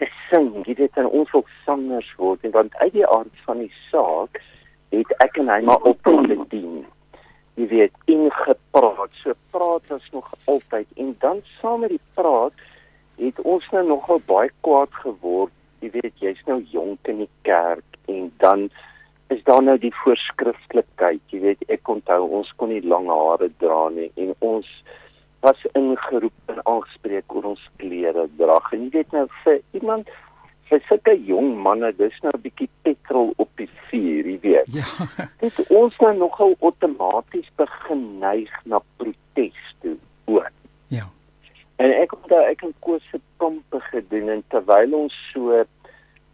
te 0.00 0.08
sing 0.28 0.50
jy 0.66 0.74
weet 0.80 0.98
en 1.00 1.06
ons 1.06 1.30
wil 1.34 1.46
sangers 1.64 2.08
word 2.18 2.44
en 2.44 2.54
want 2.56 2.74
uit 2.82 2.92
die 2.96 3.06
aard 3.06 3.44
van 3.46 3.62
die 3.62 3.72
saak 3.90 4.40
het 4.94 5.12
ek 5.24 5.38
en 5.42 5.50
hy 5.52 5.60
maar 5.68 5.86
op 5.90 6.02
bedien 6.06 6.84
jy 7.56 7.68
weet 7.70 8.10
ingepraat 8.12 9.20
so 9.22 9.36
praat 9.54 9.94
ons 9.94 10.08
nog 10.12 10.32
altyd 10.52 10.88
en 11.02 11.14
dan 11.24 11.44
saam 11.60 11.84
met 11.84 11.94
die 11.94 12.02
praat 12.18 12.66
het 13.20 13.38
ons 13.40 13.70
nou 13.72 13.84
nogal 13.86 14.20
baie 14.28 14.50
kwaad 14.66 14.92
geword 15.04 15.54
jy 15.84 15.92
weet 15.94 16.26
jy's 16.26 16.42
nou 16.50 16.58
jonk 16.74 17.08
in 17.12 17.24
die 17.24 17.32
kerk 17.48 18.00
en 18.12 18.28
dan 18.42 18.68
is 19.28 19.42
daar 19.44 19.62
nou 19.62 19.78
die 19.78 19.94
voorskriftelikheid. 20.02 21.22
Jy 21.32 21.40
weet, 21.40 21.64
ek 21.72 21.88
onthou 21.88 22.22
ons 22.38 22.52
kon 22.56 22.70
nie 22.70 22.82
lang 22.86 23.08
hare 23.10 23.50
dra 23.62 23.88
nie 23.94 24.10
en 24.14 24.34
ons 24.38 24.68
was 25.44 25.66
ingeroep 25.78 26.52
en 26.52 26.62
aangespreek 26.64 27.34
oor 27.34 27.52
ons 27.54 27.64
klere 27.80 28.26
dra. 28.38 28.60
En 28.72 28.86
jy 28.86 28.92
weet 28.98 29.12
nou 29.14 29.26
vir 29.42 29.60
iemand 29.78 30.10
vir 30.70 30.82
sulke 30.88 31.14
jong 31.28 31.52
manne, 31.62 31.92
dis 31.98 32.16
nou 32.22 32.32
'n 32.34 32.42
bietjie 32.42 32.68
petrol 32.82 33.32
op 33.36 33.50
die 33.56 33.70
vuur, 33.88 34.26
jy 34.26 34.38
weet. 34.42 34.72
Ja. 34.74 34.86
Dit 35.42 35.60
ons 35.70 35.98
nou 36.02 36.14
nogal 36.16 36.56
outomaties 36.60 37.50
begin 37.56 38.18
neig 38.18 38.50
na 38.64 38.80
protes 38.96 39.62
toe 39.82 39.96
ook. 40.26 40.50
Ja. 40.88 41.06
En 41.76 41.92
ek 41.92 42.10
daar 42.28 42.50
ek 42.50 42.60
het 42.66 42.74
koers 42.80 43.04
se 43.10 43.20
pompe 43.36 43.80
gedoen 43.90 44.28
en 44.28 44.42
terwyl 44.48 44.94
ons 44.94 45.14
so 45.32 45.64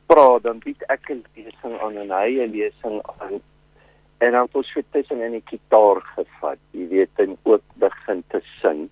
praat, 0.06 0.42
dan 0.42 0.59
bied 0.59 0.82
ek 0.88 1.11
'n 1.11 1.25
lesing 1.35 1.80
aan 1.80 1.97
en 1.97 2.11
hy 2.11 2.30
'n 2.40 2.52
lesing 2.52 3.00
aan. 3.21 3.40
En 4.18 4.32
dan 4.32 4.42
het 4.47 4.54
ons 4.54 4.76
tussen 4.90 5.21
in 5.21 5.32
die 5.32 5.44
gitaar 5.44 6.00
gevat, 6.14 6.59
jy 6.71 6.88
weet, 6.88 7.11
en 7.16 7.37
ook 7.42 7.62
begin 7.75 8.23
te 8.28 8.40
sing. 8.61 8.88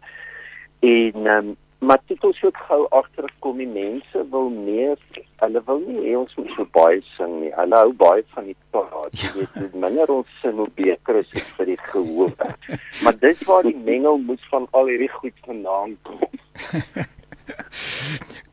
En 0.80 1.26
um, 1.26 1.56
maar 1.80 1.98
dit 2.06 2.24
is 2.24 2.44
ook 2.44 2.56
gou 2.56 2.86
agterkom 2.88 3.56
die 3.56 3.68
mense 3.68 4.24
wil 4.30 4.48
meer 4.48 4.98
hulle 5.40 5.62
wil 5.64 5.78
nie 5.86 6.00
hê 6.04 6.16
ons 6.18 6.34
moet 6.36 6.50
so 6.56 6.66
baie 6.76 6.98
sing 7.14 7.38
nie. 7.40 7.52
Hulle 7.56 7.78
hou 7.82 7.92
baie 8.02 8.24
van 8.34 8.50
die 8.50 8.56
praat. 8.74 9.16
Jy 9.16 9.30
weet, 9.38 9.54
hoe 9.56 9.80
minder 9.84 10.12
ons 10.12 10.34
sing 10.42 10.58
hoe 10.60 10.68
beter 10.76 11.20
is 11.22 11.30
dit 11.32 11.46
vir 11.56 11.70
die 11.72 11.78
gehoor. 11.86 12.34
maar 13.04 13.16
dis 13.22 13.46
waar 13.48 13.64
die 13.64 13.80
mengel 13.86 14.20
moet 14.28 14.44
van 14.52 14.68
al 14.76 14.92
hierdie 14.92 15.12
goed 15.14 15.40
vandaan 15.46 15.96
kom. 16.02 16.28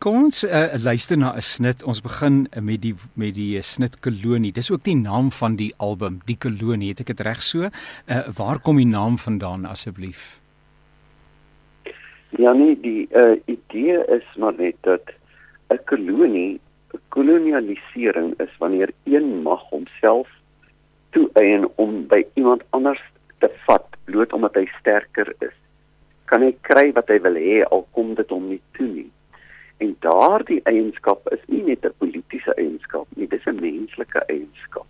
Kom 0.04 0.24
ons 0.24 0.44
uh, 0.44 0.74
luister 0.84 1.18
na 1.18 1.34
'n 1.36 1.42
snit. 1.42 1.84
Ons 1.84 2.02
begin 2.02 2.48
met 2.62 2.82
die 2.82 2.96
met 3.14 3.36
die 3.36 3.62
snit 3.62 4.00
Kolonie. 4.00 4.52
Dis 4.52 4.72
ook 4.72 4.84
die 4.84 4.96
naam 4.96 5.32
van 5.32 5.56
die 5.56 5.74
album, 5.78 6.20
die 6.26 6.38
Kolonie. 6.38 6.90
Het 6.90 7.00
ek 7.00 7.14
dit 7.14 7.26
reg 7.26 7.42
so? 7.42 7.60
Uh, 7.62 8.28
waar 8.38 8.60
kom 8.60 8.78
die 8.78 8.88
naam 8.88 9.18
vandaan 9.18 9.66
asseblief? 9.66 10.40
Ja 12.38 12.54
nee, 12.54 12.80
die 12.80 13.08
uh, 13.12 13.40
idee 13.46 14.06
is 14.08 14.26
maar 14.38 14.54
net 14.58 14.76
dat 14.82 15.02
'n 15.70 15.80
kolonie, 15.86 16.60
'n 16.94 17.00
kolonialisering 17.10 18.40
is 18.40 18.54
wanneer 18.58 18.92
een 19.04 19.42
mag 19.42 19.62
homself 19.70 20.28
toeëien 21.10 21.68
om 21.76 22.08
by 22.08 22.26
iemand 22.34 22.62
anders 22.70 23.02
te 23.40 23.50
vat 23.66 23.88
bloot 24.04 24.34
omdat 24.34 24.54
hy 24.54 24.66
sterker 24.80 25.34
is. 25.40 25.56
Kan 26.28 26.44
hy 26.44 26.52
kry 26.68 26.90
wat 26.96 27.12
hy 27.12 27.20
wil 27.24 27.40
hê 27.40 27.62
al 27.64 27.86
kom 27.96 28.14
dit 28.16 28.30
hom 28.36 28.50
nie 28.52 28.62
toe 28.78 28.88
nie. 28.88 29.10
En 29.84 29.94
daardie 30.04 30.60
eienskap 30.70 31.28
is 31.32 31.44
nie 31.48 31.64
net 31.64 31.86
'n 31.86 31.94
politieke 32.04 32.54
eienskap 32.58 33.08
nie, 33.16 33.28
dis 33.28 33.46
'n 33.48 33.62
menslike 33.62 34.24
eienskap 34.28 34.88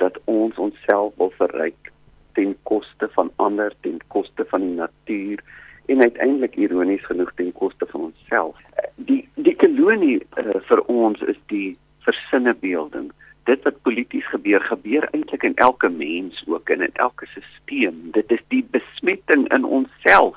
dat 0.00 0.18
ons 0.24 0.56
onsself 0.58 1.12
wil 1.16 1.32
verryk 1.36 1.92
ten 2.32 2.56
koste 2.62 3.08
van 3.16 3.30
ander, 3.36 3.72
ten 3.80 4.00
koste 4.08 4.44
van 4.52 4.60
die 4.60 4.76
natuur 4.76 5.42
en 5.86 6.02
uiteindelik 6.02 6.56
ironies 6.56 7.04
genoeg 7.06 7.32
ten 7.34 7.52
koste 7.52 7.86
van 7.92 8.00
onsself. 8.00 8.56
Die 8.96 9.28
die 9.34 9.56
kolonie 9.56 10.20
uh, 10.38 10.60
vir 10.68 10.80
ons 10.86 11.20
is 11.20 11.40
die 11.52 11.76
versinnebeelding. 12.06 13.10
Dit 13.44 13.64
wat 13.66 13.82
polities 13.82 14.26
gebeur, 14.28 14.60
gebeur 14.60 15.08
eintlik 15.10 15.42
in 15.42 15.56
elke 15.56 15.88
mens 15.88 16.44
ook 16.46 16.70
en 16.70 16.82
in 16.86 16.94
elke 16.94 17.26
stelsel. 17.26 17.96
Dit 18.12 18.30
is 18.30 18.42
die 18.48 18.64
besmetting 18.70 19.48
in 19.54 19.64
onsself 19.64 20.36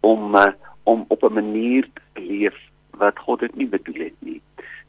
om 0.00 0.34
uh, 0.34 0.52
om 0.82 1.04
op 1.08 1.22
'n 1.22 1.32
manier 1.32 1.88
te 1.92 2.20
leef 2.20 2.56
wat 2.90 3.18
God 3.18 3.40
dit 3.40 3.54
nie 3.56 3.68
bedoel 3.68 4.00
het 4.04 4.18
nie. 4.18 4.40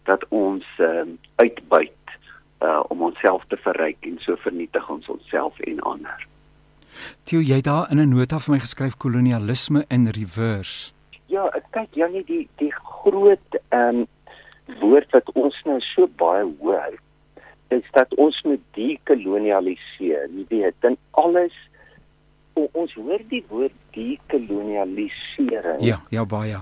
Dat 0.03 0.25
ons 0.29 0.65
uh, 0.77 1.01
uitbuit 1.35 2.01
uh, 2.59 2.83
om 2.87 3.01
onsself 3.01 3.43
te 3.47 3.57
verryk 3.57 3.97
en 3.99 4.17
so 4.19 4.35
vernietig 4.35 4.89
ons 4.89 5.07
onsself 5.07 5.59
en 5.59 5.79
ander. 5.79 6.27
Tio, 7.23 7.39
jy 7.39 7.61
daar 7.61 7.91
in 7.91 7.99
'n 7.99 8.09
nota 8.09 8.39
vir 8.39 8.53
my 8.53 8.59
geskryf 8.59 8.97
kolonialisme 8.97 9.85
in 9.87 10.07
reverse. 10.07 10.91
Ja, 11.25 11.51
kyk 11.71 11.93
Janie, 11.95 12.23
die 12.25 12.47
die 12.55 12.73
groot 12.73 13.59
ehm 13.69 13.95
um, 13.95 14.07
woord 14.79 15.11
wat 15.11 15.31
ons 15.33 15.61
nou 15.65 15.79
so 15.79 16.07
baie 16.07 16.45
hoor, 16.59 16.93
is 17.67 17.87
dat 17.91 18.13
ons 18.15 18.41
moet 18.43 18.61
dekolonialiseer. 18.71 20.29
Jy 20.29 20.45
weet, 20.49 20.75
dan 20.79 20.97
alles 21.11 21.53
ons 22.71 22.93
hoor 22.93 23.21
die 23.29 23.43
woord 23.49 23.73
dekolonialisering. 23.95 25.81
Ja, 25.85 26.01
ja 26.09 26.25
baie. 26.25 26.59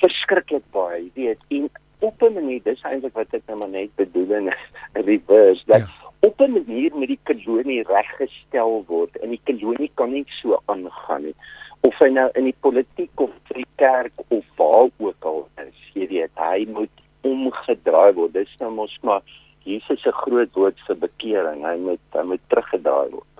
Verskriklik 0.00 0.66
baie, 0.74 1.02
jy 1.02 1.10
weet, 1.14 1.40
en 1.48 1.70
op 2.04 2.22
'n 2.22 2.32
manier 2.32 2.62
dis 2.62 2.82
eintlik 2.82 3.14
wat 3.14 3.34
ek 3.34 3.42
nou 3.46 3.58
maar 3.58 3.68
net 3.68 3.94
bedoel 3.96 4.30
in 4.38 4.54
reverse 5.08 5.62
dat 5.66 5.78
ja. 5.78 5.88
op 6.28 6.40
'n 6.40 6.52
manier 6.52 6.96
met 6.96 7.08
die 7.08 7.20
kolonie 7.22 7.82
reggestel 7.82 8.84
word 8.86 9.16
en 9.16 9.28
die 9.30 9.40
kolonie 9.44 9.90
kan 9.94 10.10
nie 10.10 10.24
so 10.40 10.60
aangaan 10.64 11.22
nie. 11.22 11.34
Of 11.80 11.98
hy 11.98 12.08
nou 12.08 12.28
in 12.34 12.44
die 12.44 12.60
politiek 12.60 13.20
of 13.20 13.30
die 13.48 13.66
kerk 13.76 14.12
of 14.28 14.44
waar 14.56 14.88
ook 14.96 15.24
al 15.24 15.48
is 15.66 15.80
jy 15.92 16.06
weet 16.08 16.34
hy 16.34 16.66
moet 16.68 16.96
omgedraai 17.20 18.12
word. 18.12 18.32
Dis 18.32 18.56
nou 18.58 18.70
mos 18.70 18.98
maar 19.02 19.22
Jesus 19.64 20.02
se 20.02 20.12
groot 20.12 20.52
woord 20.52 20.80
vir 20.86 20.96
bekering. 20.96 21.64
Hy 21.64 21.76
moet 21.76 22.04
hy 22.12 22.22
moet 22.22 22.40
teruggedraai 22.48 23.10
word 23.10 23.33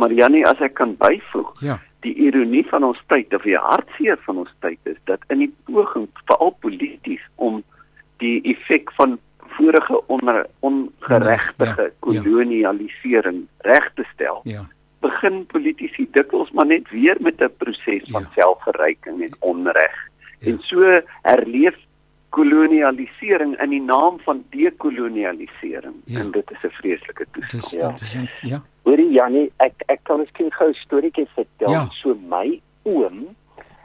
maar 0.00 0.12
Jannie 0.16 0.46
as 0.48 0.60
ek 0.64 0.74
kan 0.80 0.96
byvoeg 1.00 1.52
ja 1.66 1.78
die 2.04 2.14
ironie 2.14 2.64
van 2.68 2.84
ons 2.86 3.00
tyd 3.12 3.32
of 3.36 3.44
die 3.44 3.58
hartseer 3.60 4.20
van 4.26 4.42
ons 4.44 4.52
tyd 4.64 4.78
is 4.88 4.98
dat 5.10 5.24
in 5.32 5.42
die 5.44 5.50
poging 5.68 6.06
veral 6.22 6.54
polities 6.64 7.22
om 7.36 7.60
die 8.24 8.38
effek 8.48 8.92
van 8.96 9.18
vorige 9.56 10.00
onder 10.12 10.46
ongeregtige 10.66 11.88
ja, 11.88 11.96
kolonialisering 12.06 13.42
ja. 13.42 13.72
reg 13.72 13.90
te 13.98 14.06
stel. 14.14 14.40
Ja. 14.48 14.64
Begin 15.04 15.42
politici 15.52 16.06
dikwels 16.16 16.52
maar 16.56 16.66
net 16.66 16.88
weer 16.90 17.16
met 17.20 17.40
'n 17.40 17.52
proses 17.58 18.04
van 18.08 18.22
ja. 18.22 18.32
selfverryking 18.34 19.22
en 19.22 19.36
onreg. 19.40 19.96
Ja. 20.38 20.52
En 20.52 20.58
so 20.60 21.00
herleef 21.22 21.76
kolonialisering 22.28 23.60
in 23.60 23.70
die 23.70 23.82
naam 23.82 24.20
van 24.24 24.44
dekolonialisering 24.50 25.94
ja. 26.04 26.20
en 26.20 26.30
dit 26.30 26.50
is 26.50 26.62
'n 26.62 26.72
vreeslike 26.80 27.26
toestand. 27.30 27.72
Ja. 27.72 27.90
Dis 27.90 28.40
ja. 28.40 28.62
Hoorie 28.84 29.12
Jannie, 29.12 29.50
ek 29.58 29.84
ek 29.88 30.04
kan 30.04 30.20
miskien 30.20 30.50
gou 30.50 30.68
'n 30.68 30.74
storieetjie 30.74 31.28
vertel. 31.34 31.70
Ja. 31.70 31.88
So 32.02 32.14
my 32.14 32.60
oom 32.84 33.36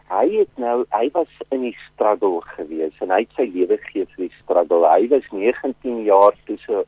hy 0.10 0.26
het 0.38 0.58
nou 0.62 0.86
hy 0.94 1.10
was 1.14 1.32
in 1.52 1.62
die 1.66 1.78
struggle 1.88 2.42
gewees 2.56 2.94
en 3.02 3.10
hy 3.14 3.24
het 3.24 3.38
sy 3.38 3.48
lewe 3.50 3.78
gegee 3.78 4.06
vir 4.14 4.28
die 4.28 4.36
struggle. 4.42 4.86
Hy 4.86 5.08
was 5.14 5.26
19 5.32 6.04
jaar 6.06 6.38
toe 6.46 6.58
so 6.66 6.86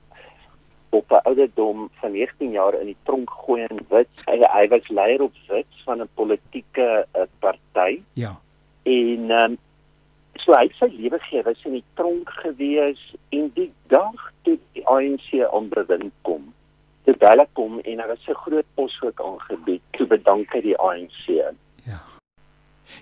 op 0.90 1.12
'n 1.12 1.24
ouderdom 1.30 1.90
van 2.00 2.12
19 2.12 2.52
jaar 2.52 2.74
in 2.80 2.86
die 2.86 3.02
tronk 3.04 3.30
gooi 3.30 3.62
en 3.64 3.80
wit. 3.90 4.10
Hy, 4.26 4.38
hy 4.40 4.68
was 4.68 4.88
leier 4.90 5.22
op 5.22 5.34
wit 5.48 5.72
van 5.86 6.02
'n 6.02 6.10
politieke 6.14 7.06
uh, 7.16 7.22
party. 7.40 8.02
Ja. 8.14 8.38
En 8.84 9.32
um, 9.32 9.58
so 10.34 10.54
hy 10.54 10.64
het 10.64 10.78
sy 10.80 10.90
lewe 10.94 11.20
gegee, 11.20 11.44
was 11.44 11.66
in 11.66 11.72
die 11.72 11.84
tronk 11.94 12.30
gewees 12.30 13.16
en 13.30 13.52
die 13.54 13.72
dag 13.88 14.32
toe 14.42 14.58
die 14.74 14.86
ANC 14.88 15.52
onderwin 15.52 16.12
kom. 16.22 16.54
Dit 17.08 17.24
hulle 17.24 17.48
kom 17.56 17.80
en 17.80 17.98
daar 17.98 18.12
was 18.12 18.28
'n 18.28 18.42
groot 18.44 18.68
poshoek 18.76 19.22
aangebied. 19.22 19.82
Toe 19.96 20.08
bedank 20.08 20.52
hy 20.54 20.62
die 20.62 20.78
ANC. 20.78 21.56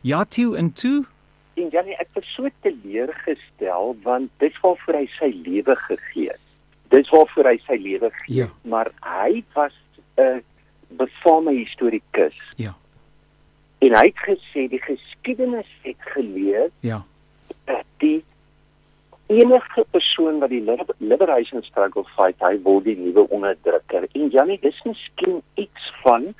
Ja, 0.01 0.23
toe 0.23 0.57
en 0.57 0.73
toe. 0.73 1.05
En 1.53 1.69
Janie, 1.71 1.95
ek 1.95 2.09
was 2.13 2.27
so 2.35 2.49
teleurgestel 2.65 3.95
want 4.03 4.31
dit 4.43 4.57
was 4.63 4.81
vir 4.85 4.99
hy 4.99 5.05
sy 5.15 5.29
lewe 5.45 5.75
gegee. 5.85 6.35
Dit 6.93 7.09
was 7.13 7.31
vir 7.35 7.49
hy 7.49 7.55
sy 7.65 7.77
lewe 7.81 8.11
gegee, 8.19 8.43
ja. 8.43 8.49
maar 8.67 8.91
hy 9.01 9.43
was 9.55 9.75
'n 10.19 10.43
befaamde 10.99 11.55
historikus. 11.55 12.37
Ja. 12.57 12.75
En 13.79 13.95
hy 13.95 14.05
het 14.11 14.21
gesê 14.27 14.67
die 14.69 14.81
geskiedenis 14.81 15.71
het 15.81 16.01
geleer 16.13 16.69
ja. 16.79 17.03
dat 17.65 17.85
die 17.97 18.23
enige 19.27 19.85
persoon 19.91 20.39
wat 20.39 20.49
die 20.49 20.63
liberation 20.97 21.63
struggle 21.63 22.05
fight, 22.15 22.41
hy 22.45 22.59
word 22.63 22.85
die 22.85 22.97
nuwe 22.97 23.25
onderdrukker. 23.29 24.07
En 24.13 24.29
Janie, 24.33 24.59
dis 24.61 24.81
miskien 24.85 25.41
iets 25.55 25.91
van 26.03 26.33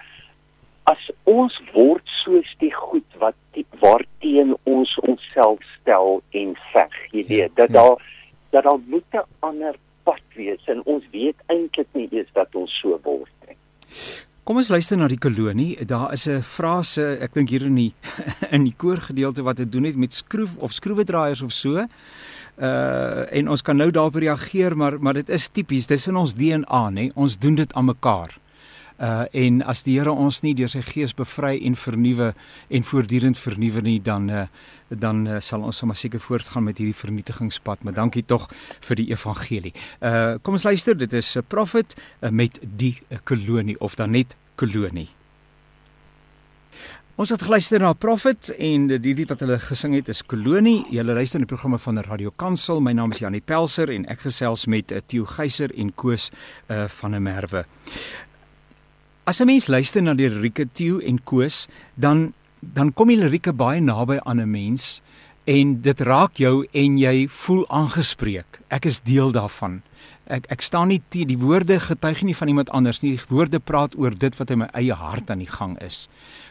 as 0.86 1.08
ons 1.24 1.56
word 1.74 2.06
soos 2.22 2.52
die 2.62 2.74
goed 2.74 3.18
wat 3.22 3.38
die, 3.58 3.66
waarteen 3.82 4.54
ons 4.70 4.92
onsself 5.02 5.64
stel 5.80 6.22
en 6.38 6.54
veg, 6.74 7.00
jy 7.12 7.24
ja, 7.24 7.30
weet, 7.32 7.56
dat 7.58 7.74
ja. 7.74 7.82
daar 7.82 8.12
dat 8.56 8.64
daar 8.64 8.80
moet 8.88 9.12
'n 9.12 9.26
ander 9.40 9.76
pad 10.04 10.22
wees 10.36 10.64
en 10.66 10.84
ons 10.84 11.04
weet 11.12 11.36
eintlik 11.46 11.88
nie 11.92 12.08
eens 12.12 12.32
dat 12.34 12.56
ons 12.56 12.80
so 12.80 13.00
word 13.04 13.32
nie. 13.48 13.58
Kom 14.46 14.60
ons 14.62 14.68
luister 14.70 14.94
na 14.94 15.08
die 15.10 15.18
kolonie. 15.18 15.72
Daar 15.90 16.12
is 16.14 16.28
'n 16.30 16.44
frase, 16.46 17.18
ek 17.18 17.34
dink 17.34 17.50
hier 17.50 17.66
in 17.66 17.76
die 17.76 17.94
in 18.56 18.64
die 18.64 18.76
koorgedeelte 18.78 19.42
wat 19.42 19.58
dit 19.58 19.72
doen 19.72 19.84
het 19.84 19.96
met 19.96 20.14
skroef 20.14 20.58
of 20.58 20.72
skroewedraaiers 20.72 21.42
of 21.42 21.52
so. 21.52 21.82
Uh 22.62 23.34
en 23.34 23.50
ons 23.50 23.62
kan 23.62 23.76
nou 23.76 23.90
daarop 23.92 24.16
reageer, 24.16 24.78
maar 24.78 25.00
maar 25.02 25.14
dit 25.14 25.30
is 25.30 25.48
tipies, 25.48 25.88
dis 25.88 26.08
in 26.08 26.16
ons 26.16 26.34
DNA, 26.34 26.90
nê? 26.90 27.10
Ons 27.16 27.40
doen 27.40 27.56
dit 27.56 27.74
aan 27.74 27.86
mekaar 27.86 28.38
uh 29.00 29.26
en 29.32 29.62
as 29.64 29.84
die 29.84 29.98
Here 29.98 30.12
ons 30.12 30.42
nie 30.44 30.54
deur 30.56 30.70
sy 30.72 30.82
gees 30.82 31.14
bevry 31.16 31.58
en 31.68 31.76
vernuwe 31.76 32.34
en 32.70 32.84
voortdurend 32.84 33.38
vernuwe 33.38 33.82
nie 33.82 34.00
dan 34.00 34.30
uh 34.30 34.46
dan 34.90 35.26
uh, 35.28 35.40
sal 35.42 35.64
ons 35.66 35.78
sommer 35.78 35.98
seker 35.98 36.20
voortgaan 36.20 36.64
met 36.64 36.78
hierdie 36.78 36.96
vernietigingspad 36.96 37.84
maar 37.84 37.94
dankie 37.94 38.24
tog 38.24 38.48
vir 38.80 38.96
die 38.96 39.10
evangelie. 39.12 39.74
Uh 40.00 40.38
kom 40.42 40.54
ons 40.54 40.64
luister 40.64 40.98
dit 40.98 41.14
is 41.14 41.36
'n 41.38 41.44
profet 41.48 41.96
uh, 41.96 42.30
met 42.30 42.60
die 42.62 43.02
uh, 43.10 43.18
kolonie 43.24 43.80
of 43.80 43.96
dan 43.96 44.12
net 44.12 44.36
kolonie. 44.56 45.10
Ons 47.16 47.32
het 47.32 47.46
geluister 47.48 47.80
na 47.80 47.94
Prophet 47.96 48.50
en 48.60 48.90
die 48.92 49.14
lied 49.16 49.30
wat 49.32 49.40
hulle 49.40 49.56
gesing 49.64 49.94
het 49.96 50.10
is 50.12 50.20
Kolonie. 50.28 50.82
Julle 50.92 51.14
luister 51.16 51.40
na 51.40 51.46
die 51.46 51.52
programme 51.54 51.78
van 51.80 52.02
Radio 52.04 52.34
Kansel. 52.36 52.82
My 52.84 52.92
naam 52.92 53.14
is 53.16 53.22
Janie 53.24 53.40
Pelser 53.40 53.88
en 53.94 54.04
ek 54.12 54.26
gesels 54.26 54.66
met 54.68 54.92
uh, 54.92 55.00
Theo 55.00 55.24
Geyser 55.38 55.72
en 55.80 55.94
Koos 55.96 56.26
uh, 56.68 56.90
van 56.98 57.16
der 57.16 57.24
Merwe. 57.24 57.64
As 59.26 59.42
'n 59.42 59.46
mens 59.46 59.66
luister 59.68 60.04
na 60.04 60.14
die 60.14 60.30
lirieke 60.30 60.68
Theo 60.72 61.00
en 61.00 61.24
Koos, 61.24 61.68
dan 61.96 62.34
dan 62.62 62.94
kom 62.94 63.08
die 63.08 63.18
lirieke 63.18 63.54
baie 63.54 63.82
naby 63.82 64.20
aan 64.22 64.40
'n 64.40 64.50
mens 64.50 65.02
en 65.44 65.82
dit 65.82 66.00
raak 66.02 66.38
jou 66.38 66.68
en 66.72 66.98
jy 66.98 67.28
voel 67.28 67.66
aangespreek. 67.70 68.62
Ek 68.70 68.86
is 68.86 69.02
deel 69.02 69.32
daarvan. 69.32 69.82
Ek 70.26 70.46
ek 70.50 70.62
staan 70.62 70.88
nie 70.88 71.02
die, 71.10 71.26
die 71.26 71.38
woorde 71.38 71.80
getuig 71.80 72.22
nie 72.22 72.36
van 72.36 72.48
iemand 72.48 72.70
anders 72.70 73.02
nie. 73.02 73.12
Die 73.18 73.26
woorde 73.30 73.60
praat 73.60 73.98
oor 73.98 74.14
dit 74.18 74.38
wat 74.38 74.50
in 74.50 74.58
my 74.58 74.70
eie 74.74 74.94
hart 74.94 75.30
aan 75.30 75.40
die 75.40 75.58
gang 75.58 75.82
is. 75.82 76.08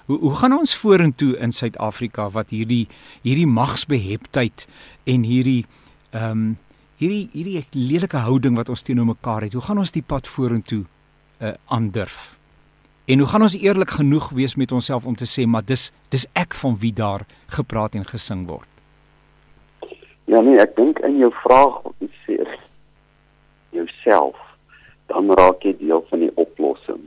Hoe 0.06 0.18
hoe 0.18 0.34
gaan 0.34 0.58
ons 0.58 0.74
vorentoe 0.74 1.38
in 1.38 1.52
Suid-Afrika 1.52 2.30
wat 2.30 2.50
hierdie 2.50 2.88
hierdie 3.22 3.46
magsbeheptheid 3.46 4.66
en 5.04 5.22
hierdie 5.22 5.66
ehm 6.10 6.30
um, 6.30 6.58
hierdie 6.98 7.28
hierdie 7.32 7.66
lelike 7.70 8.16
houding 8.16 8.56
wat 8.56 8.68
ons 8.68 8.82
teenoor 8.82 9.06
mekaar 9.06 9.42
het. 9.42 9.52
Hoe 9.52 9.62
gaan 9.62 9.78
ons 9.78 9.92
die 9.92 10.02
pad 10.02 10.26
vorentoe 10.26 10.84
uh 11.40 11.54
aandurf? 11.66 12.38
En 13.06 13.18
hoe 13.18 13.28
gaan 13.28 13.42
ons 13.44 13.60
eerlik 13.60 13.90
genoeg 13.90 14.30
wees 14.30 14.54
met 14.56 14.72
onsself 14.72 15.06
om 15.06 15.16
te 15.16 15.26
sê 15.28 15.44
maar 15.46 15.64
dis 15.64 15.90
dis 16.08 16.24
ek 16.32 16.54
van 16.56 16.76
wie 16.80 16.92
daar 16.92 17.26
gepraat 17.52 17.94
en 17.94 18.06
gesing 18.08 18.46
word? 18.48 18.68
Ja 20.24 20.40
nee, 20.40 20.56
ek 20.56 20.72
dink 20.76 21.02
in 21.04 21.18
jou 21.20 21.28
vraag 21.42 21.82
sê 22.24 22.38
jouself, 23.76 24.38
dan 25.12 25.28
raak 25.36 25.66
jy 25.68 25.74
deel 25.82 26.00
van 26.08 26.24
die 26.24 26.32
oplossing. 26.40 27.02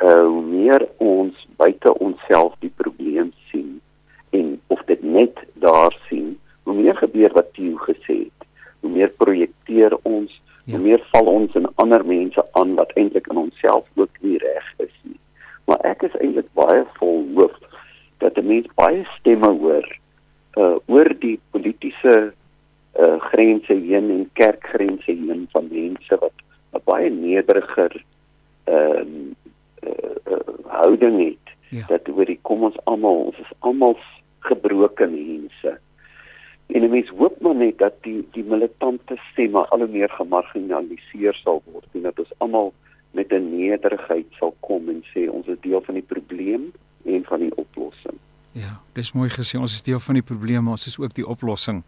Uh 0.00 0.24
hoe 0.24 0.42
meer 0.46 0.86
ons 1.04 1.36
buite 1.60 1.92
onsself 2.00 2.56
die 2.64 2.72
probleem 2.80 3.34
sien 3.50 3.82
en 4.32 4.54
of 4.72 4.80
dit 4.88 5.02
net 5.04 5.44
daar 5.60 5.92
sien, 6.08 6.38
hoe 6.64 6.74
meer 6.78 6.96
gebeur 6.96 7.36
wat 7.36 7.52
jy 7.60 7.74
gesê 7.84 8.16
het. 8.24 8.48
Hoe 8.80 8.90
meer 8.96 9.12
projekteer 9.20 9.92
ons, 10.08 10.32
ja. 10.64 10.76
hoe 10.76 10.82
meer 10.82 11.02
val 11.10 11.26
ons 11.26 11.54
in 11.54 11.66
ander 11.74 12.04
mense 12.06 12.44
aan 12.52 12.74
wat 12.74 12.92
eintlik 12.94 13.26
in 13.26 13.36
onsself 13.36 13.86
ook 13.94 14.20
nie 14.20 14.38
reg 14.38 14.68
is 14.76 14.94
nie. 15.02 15.18
Maar 15.64 15.80
ek 15.92 16.02
is 16.02 16.16
eintlik 16.20 16.48
baie 16.58 16.84
vol 16.98 17.24
hoop 17.34 17.58
dat 18.18 18.38
'n 18.38 18.46
mens 18.46 18.68
baie 18.74 19.04
stemme 19.18 19.50
hoor 19.64 19.88
uh 20.56 20.76
oor 20.86 21.08
die 21.18 21.40
politieke 21.50 22.32
uh 23.00 23.20
grense 23.20 23.74
heen 23.74 24.10
en 24.10 24.30
kerkgrense 24.32 25.12
heen 25.12 25.48
van 25.52 25.68
mense 25.70 26.16
wat 26.20 26.36
'n 26.72 26.82
baie 26.84 27.10
nederiger 27.10 28.04
ehm 28.64 29.34
uh, 29.82 29.90
uh, 29.90 30.16
uh, 30.32 30.54
houding 30.66 31.18
het 31.18 31.46
ja. 31.68 31.84
dat 31.86 32.08
oor 32.08 32.24
die 32.24 32.38
kom 32.42 32.62
ons 32.62 32.76
almal 32.84 33.24
ons 33.26 33.38
is 33.38 33.54
almal 33.58 33.96
gebroke 34.38 35.06
mense 35.06 35.78
en 36.66 36.82
'n 36.84 36.90
mens 36.90 37.08
hoop 37.08 37.40
maar 37.40 37.54
net 37.54 37.78
dat 37.78 37.94
die 38.02 38.28
die 38.32 38.44
militante 38.44 39.16
stemme 39.30 39.66
al 39.68 39.78
hoe 39.78 39.88
meer 39.88 40.10
gemarginaliseer 40.10 41.34
sal 41.34 41.62
word 41.64 41.86
en 41.92 42.02
dat 42.02 42.18
ons 42.18 42.32
almal 42.38 42.72
met 43.10 43.32
'n 43.32 43.56
nederigheid 43.56 44.26
sal 44.38 44.54
kom 44.60 44.88
en 44.88 45.04
sê 45.14 45.30
ons 45.30 45.46
is 45.46 45.60
deel 45.60 45.80
van 45.80 45.94
die 45.94 46.08
probleem 46.14 46.72
en 47.04 47.24
van 47.24 47.40
die 47.40 47.54
oplossing 47.56 48.18
ja 48.52 48.80
dis 48.92 49.12
mooi 49.12 49.28
gesê 49.28 49.58
ons 49.58 49.72
is 49.72 49.82
deel 49.82 50.00
van 50.00 50.14
die 50.14 50.28
probleem 50.32 50.68
ons 50.68 50.86
is 50.86 50.98
ook 50.98 51.14
die 51.14 51.26
oplossing 51.26 51.82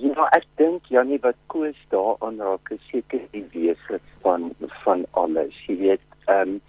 Ja, 0.00 0.28
ek 0.32 0.46
dink 0.56 0.86
Janie 0.88 1.18
wat 1.20 1.36
koes 1.52 1.76
daaraan 1.92 2.38
raak, 2.40 2.70
is 2.72 2.80
seker 2.88 3.20
die 3.34 3.44
wese 3.52 4.00
van 4.22 4.52
van 4.84 5.04
alles. 5.20 5.56
Jy 5.68 5.76
weet, 5.82 6.04
ehm 6.26 6.56
um, 6.56 6.60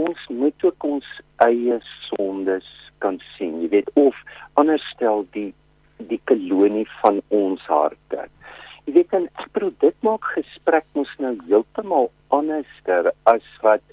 ons 0.00 0.20
moet 0.28 0.64
ook 0.64 0.84
ons 0.84 1.06
eie 1.44 1.78
sondes 2.08 2.68
kan 3.04 3.20
sien. 3.36 3.60
Jy 3.62 3.68
weet 3.68 3.90
of 4.00 4.16
anders 4.60 4.84
stel 4.94 5.26
die 5.36 5.52
die 6.10 6.20
kolonie 6.30 6.86
van 7.00 7.20
ons 7.28 7.64
harte. 7.70 8.26
Jy 8.86 8.96
weet 8.96 9.10
dan 9.14 9.28
ek 9.38 9.50
bedoel 9.54 9.74
dit 9.84 10.06
maak 10.06 10.26
gesprek 10.34 10.86
mos 10.98 11.10
nou 11.22 11.34
heeltemal 11.46 12.10
anderster 12.34 13.12
as 13.30 13.46
wat 13.64 13.84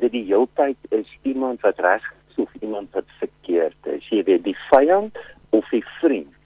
dit 0.00 0.12
die 0.14 0.26
heeltyd 0.30 0.78
is 0.96 1.08
iemand 1.28 1.62
wat 1.66 1.78
reg 1.84 2.04
is 2.30 2.42
of 2.44 2.54
iemand 2.60 2.90
wat 2.96 3.08
verkeerd 3.18 3.90
is. 3.94 4.06
Jy 4.10 4.24
weet 4.28 4.44
die 4.46 4.56
vyand 4.70 5.18
of 5.56 5.68
die 5.74 5.84
vriend. 6.00 6.36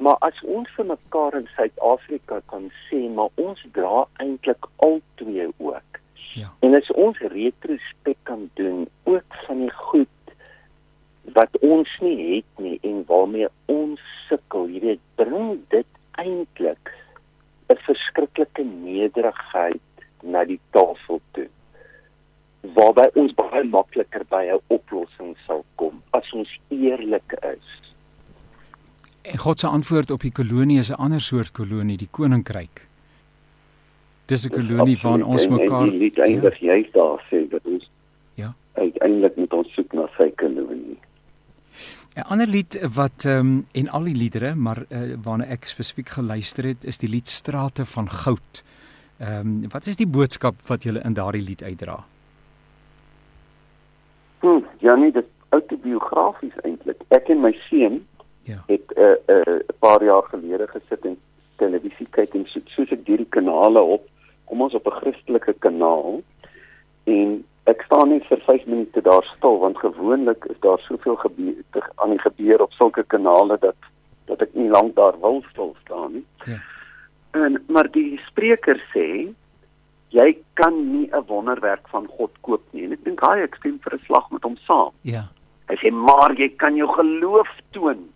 Maar 0.00 0.16
as 0.24 0.36
ons 0.48 0.68
vir 0.76 0.86
mekaar 0.88 1.36
in 1.36 1.48
Suid-Afrika 1.56 2.40
kan 2.48 2.70
sê, 2.86 3.02
maar 3.12 3.28
ons 3.36 3.60
dra 3.76 4.06
eintlik 4.22 4.68
al 4.84 5.00
twee 5.20 5.48
ook. 5.58 6.00
Ja. 6.32 6.48
En 6.64 6.74
as 6.78 6.88
ons 6.96 7.18
retrospek 7.32 8.16
kan 8.28 8.48
doen 8.54 8.86
ook 9.04 9.36
van 9.46 9.64
die 9.66 9.74
goed 9.90 10.08
wat 11.36 11.58
ons 11.60 11.90
nie 12.00 12.16
het 12.36 12.64
nie 12.64 12.78
en 12.86 13.02
waarmee 13.06 13.48
ons 13.66 14.00
sukkel, 14.30 14.68
jy 14.70 14.80
weet, 14.86 15.04
bring 15.20 15.60
dit 15.74 15.86
eintlik 16.22 16.94
'n 17.70 17.78
verskriklike 17.86 18.64
nederigheid 18.64 20.06
na 20.22 20.44
die 20.44 20.60
tafel 20.74 21.20
toe. 21.36 21.48
Waarby 22.76 23.06
ons 23.14 23.34
baie 23.34 23.64
makliker 23.64 24.24
by 24.30 24.44
'n 24.50 24.60
oplossing 24.68 25.36
sal 25.46 25.64
kom 25.76 26.02
as 26.12 26.32
ons 26.32 26.50
eerlik 26.68 27.32
is. 27.42 27.68
En 29.22 29.38
God 29.38 29.58
se 29.58 29.66
antwoord 29.66 30.10
op 30.10 30.20
die 30.20 30.32
kolonie 30.32 30.78
is 30.78 30.90
'n 30.90 30.98
ander 30.98 31.20
soort 31.20 31.52
kolonie, 31.52 31.96
die 31.96 32.08
koninkryk. 32.10 32.88
Dis 34.26 34.46
'n 34.46 34.50
kolonie 34.50 34.98
waarin 35.02 35.24
ons 35.24 35.48
mekaar 35.48 35.82
en, 35.82 35.92
en 35.92 35.98
die 35.98 36.22
eindig 36.22 36.58
ja. 36.58 36.74
jy 36.74 36.88
daar 36.92 37.20
sê 37.30 37.48
dat 37.48 37.64
ons 37.64 37.90
ja, 38.34 38.54
uiteindelik 38.72 39.36
moet 39.36 39.52
ons 39.52 39.74
soek 39.74 39.92
na 39.92 40.08
sy 40.16 40.30
kolonie. 40.36 40.98
'n 42.16 42.26
Ander 42.26 42.46
lied 42.46 42.78
wat 42.94 43.24
ehm 43.24 43.38
um, 43.38 43.66
en 43.72 43.88
al 43.88 44.02
die 44.02 44.16
liedere, 44.16 44.54
maar 44.54 44.84
uh, 44.88 45.14
waarna 45.22 45.44
ek 45.44 45.64
spesifiek 45.64 46.08
geluister 46.08 46.64
het, 46.64 46.84
is 46.84 46.98
die 46.98 47.08
lied 47.08 47.28
Strate 47.28 47.84
van 47.84 48.10
Goud. 48.10 48.62
Ehm 49.18 49.62
um, 49.62 49.68
wat 49.70 49.86
is 49.86 49.96
die 49.96 50.06
boodskap 50.06 50.54
wat 50.66 50.84
jy 50.84 50.96
in 51.04 51.14
daardie 51.14 51.42
lied 51.42 51.62
uitdra? 51.62 52.04
Hm, 54.40 54.64
ja 54.78 54.94
nee, 54.94 55.12
dit 55.12 55.26
autobiografies 55.48 56.56
eintlik. 56.62 57.02
Ek 57.08 57.28
en 57.28 57.40
my 57.40 57.52
seun 57.68 58.06
ja. 58.42 58.62
het 58.66 58.92
'n 58.96 59.00
uh, 59.00 59.16
'n 59.28 59.48
uh, 59.48 59.78
paar 59.78 60.04
jaar 60.04 60.22
gelede 60.22 60.66
gesit 60.66 61.04
en 61.04 61.16
televisie 61.56 62.06
kyk 62.10 62.34
en 62.34 62.46
so, 62.46 62.60
soos 62.64 62.90
ek 62.90 63.06
hierdie 63.06 63.28
kanale 63.28 63.80
op 63.80 64.08
kom 64.44 64.60
ons 64.60 64.74
op 64.74 64.86
'n 64.86 64.98
Christelike 65.00 65.54
kanaal 65.58 66.22
en 67.04 67.44
ek 67.64 67.82
staan 67.82 68.08
net 68.08 68.24
vir 68.26 68.40
5 68.46 68.66
minute 68.66 69.02
daar 69.02 69.24
stil 69.36 69.58
want 69.58 69.78
gewoonlik 69.78 70.44
is 70.44 70.60
daar 70.60 70.78
soveel 70.78 71.16
gebeur 71.16 71.90
aan 71.96 72.10
die 72.10 72.22
gebeur 72.22 72.62
op 72.62 72.72
sulke 72.72 73.02
kanale 73.02 73.58
dat 73.60 73.76
dat 74.30 74.42
ek 74.46 74.54
nie 74.54 74.70
lank 74.70 74.94
daar 74.94 75.18
wil 75.20 75.42
stil 75.50 75.74
staan 75.84 76.12
nie. 76.12 76.26
Ja. 76.46 76.60
En 77.30 77.62
maar 77.68 77.90
die 77.90 78.20
spreker 78.28 78.78
sê 78.94 79.34
jy 80.10 80.28
kan 80.54 80.74
nie 80.92 81.10
'n 81.12 81.26
wonderwerk 81.26 81.88
van 81.88 82.06
God 82.06 82.30
koop 82.40 82.62
nie. 82.70 82.84
En 82.84 82.92
ek 82.92 83.04
dink 83.04 83.20
hy 83.20 83.42
ek 83.42 83.54
stem 83.54 83.78
vir 83.82 83.94
'n 83.94 84.06
slag 84.06 84.30
met 84.30 84.42
hom 84.42 84.56
saam. 84.56 84.92
Ja. 85.02 85.28
Hy 85.68 85.76
sê 85.76 85.92
maar 85.92 86.34
jy 86.34 86.48
kan 86.56 86.76
jou 86.76 86.88
geloof 86.88 87.48
toon 87.70 88.08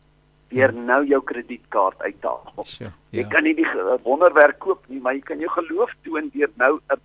deur 0.49 0.73
nou 0.73 1.05
jou 1.07 1.21
kredietkaart 1.23 2.03
uit 2.03 2.21
te 2.21 2.27
haal. 2.27 2.65
Sure, 2.65 2.93
ja. 3.11 3.21
Jy 3.21 3.29
kan 3.29 3.43
nie 3.43 3.55
die 3.55 3.67
wonderwerk 4.03 4.59
koop 4.59 4.85
nie, 4.89 5.01
maar 5.01 5.15
jy 5.15 5.21
kan 5.21 5.39
jou 5.39 5.51
geloof 5.51 5.91
toon 6.03 6.31
deur 6.35 6.51
nou 6.57 6.81
'n 6.91 7.01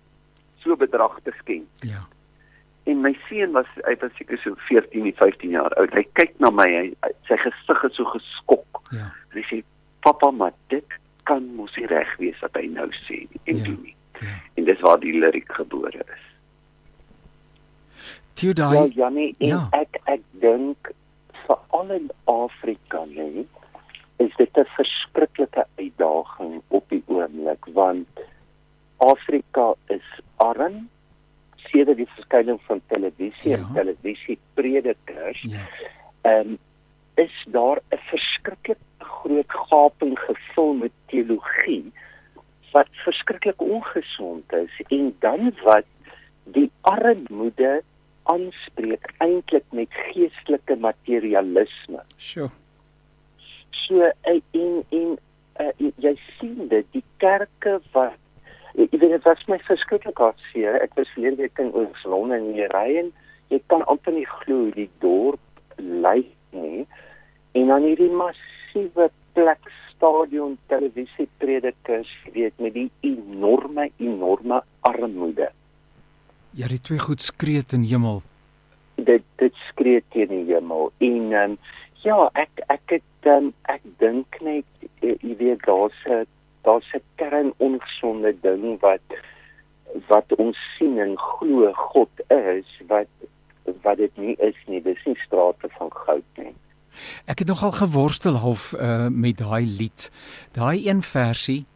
so 0.62 0.76
bedrag 0.76 1.18
te 1.24 1.32
skenk. 1.38 1.66
Ja. 1.80 2.06
En 2.88 3.02
my 3.04 3.12
seun 3.28 3.52
was 3.52 3.68
hy 3.84 3.94
was 4.00 4.12
seker 4.16 4.40
so 4.42 4.54
14, 4.68 5.12
15 5.18 5.50
jaar 5.50 5.74
oud. 5.80 5.92
Hy 5.94 6.04
kyk 6.18 6.32
na 6.40 6.50
my, 6.54 6.66
hy, 6.66 7.12
sy 7.28 7.36
gesig 7.42 7.84
is 7.88 7.98
so 7.98 8.08
geskok. 8.14 8.82
Ja. 8.96 9.10
Hy 9.34 9.44
sê: 9.50 9.60
"Pappa, 10.06 10.30
maar 10.30 10.54
dit 10.72 10.96
kan 11.28 11.44
mos 11.56 11.76
nie 11.76 11.86
reg 11.86 12.10
wees 12.18 12.40
wat 12.40 12.56
hy 12.56 12.66
nou 12.72 12.88
sê 13.04 13.22
nie." 13.26 13.42
En 13.44 13.60
ja. 13.60 13.64
doen 13.68 13.80
nie. 13.84 13.96
Ja. 14.20 14.34
En 14.56 14.64
dis 14.64 14.80
waar 14.80 15.00
die 15.00 15.12
liriek 15.16 15.52
gebore 15.52 16.04
is. 16.04 16.26
Theodai, 18.40 18.72
ja, 18.74 18.86
Jannie, 18.96 19.34
ja. 19.38 19.66
ek 19.76 20.00
ek 20.08 20.22
dink 20.40 20.92
veral 21.44 21.90
in 21.92 22.08
Afrika 22.24 23.04
lê, 23.12 23.44
is 24.24 24.32
dit 24.38 24.56
'n 24.56 24.64
verskyning 32.40 32.60
van 32.66 32.80
televisie 32.86 33.50
ja. 33.50 33.56
en 33.56 33.68
televisiepredikers. 33.74 35.42
Ja. 35.42 35.66
Ehm 36.22 36.56
is 37.14 37.46
daar 37.46 37.78
'n 37.90 37.96
verskriklike 37.96 38.76
groot 38.98 39.52
gaping 39.52 40.18
gevul 40.18 40.72
met 40.72 40.90
teologie 41.06 41.92
wat 42.72 42.88
verskriklik 42.92 43.60
ongesond 43.60 44.52
is 44.52 44.80
en 44.88 45.16
dan 45.18 45.52
wat 45.62 45.84
die 46.44 46.70
armoede 46.80 47.82
aanspreek 48.22 49.12
eintlik 49.18 49.64
met 49.70 49.88
geestelike 49.90 50.76
materialisme. 50.76 52.02
Sjoe. 52.16 52.50
So 53.70 54.00
eh, 54.00 54.40
en 54.50 54.84
en 54.88 55.18
uh, 55.60 55.90
jy 55.96 56.18
sien 56.38 56.68
dit 56.68 56.86
die 56.90 57.04
kerke 57.16 57.80
wat 57.92 58.19
ek 58.74 58.94
weet 58.94 59.10
dit 59.16 59.24
was 59.24 59.46
my 59.48 59.58
verskriklik 59.66 60.18
hartseer. 60.18 60.78
Ek 60.82 60.94
was 60.98 61.10
verlede 61.14 61.42
week 61.42 61.58
in 61.58 61.72
Oos-London 61.74 62.36
en 62.38 62.54
jy 62.54 62.68
ry 62.70 62.88
en 63.04 63.12
jy 63.50 63.60
kan 63.66 63.84
amper 63.90 64.14
nie 64.14 64.26
glo 64.26 64.70
die 64.76 64.90
dorp 65.02 65.40
lyk 65.78 66.30
nie. 66.54 66.86
En 67.58 67.72
dan 67.72 67.86
hierdie 67.88 68.12
massiewe 68.14 69.10
plek 69.34 69.70
stadion 70.00 70.56
televisiepredikers, 70.66 72.10
weet 72.32 72.56
met 72.58 72.74
die 72.74 72.88
enorme 73.00 73.90
enorme 73.98 74.62
armoede. 74.80 75.50
Ja, 76.56 76.66
die 76.68 76.80
twee 76.80 76.98
goed 76.98 77.22
skree 77.22 77.62
in 77.74 77.84
hemel. 77.86 78.22
Dit 78.94 79.26
dit 79.36 79.54
skree 79.68 80.02
teen 80.14 80.32
die 80.32 80.44
hemel. 80.54 80.92
En 80.98 81.32
um, 81.42 81.56
ja, 82.02 82.16
ek 82.34 82.64
ek 82.72 82.96
het 82.96 83.28
um, 83.30 83.52
ek 83.68 83.84
dink 84.02 84.40
net 84.44 84.66
uh, 85.04 85.14
jy 85.20 85.36
weet 85.36 85.66
daar's 85.66 86.00
'n 86.06 86.26
daar's 86.62 86.92
'n 86.94 87.02
kern 87.14 87.52
ongesonde 87.56 88.34
ding 88.40 88.80
wat 88.80 89.06
wat 90.08 90.34
ons 90.36 90.58
sien 90.78 90.98
en 90.98 91.18
glo 91.18 91.72
God 91.72 92.10
is 92.28 92.68
wat 92.86 93.08
wat 93.82 93.96
dit 93.96 94.16
nie 94.16 94.36
is 94.38 94.56
nie. 94.66 94.82
Dis 94.82 95.04
nie 95.04 95.18
strate 95.26 95.68
van 95.78 95.90
goud 95.92 96.30
nie. 96.36 96.54
Ek 97.24 97.38
het 97.38 97.48
nogal 97.48 97.72
geworstel 97.72 98.34
half 98.34 98.72
uh, 98.72 99.06
met 99.08 99.38
daai 99.38 99.66
lied. 99.66 100.10
Daai 100.52 100.88
een 100.88 101.02
versie 101.02 101.66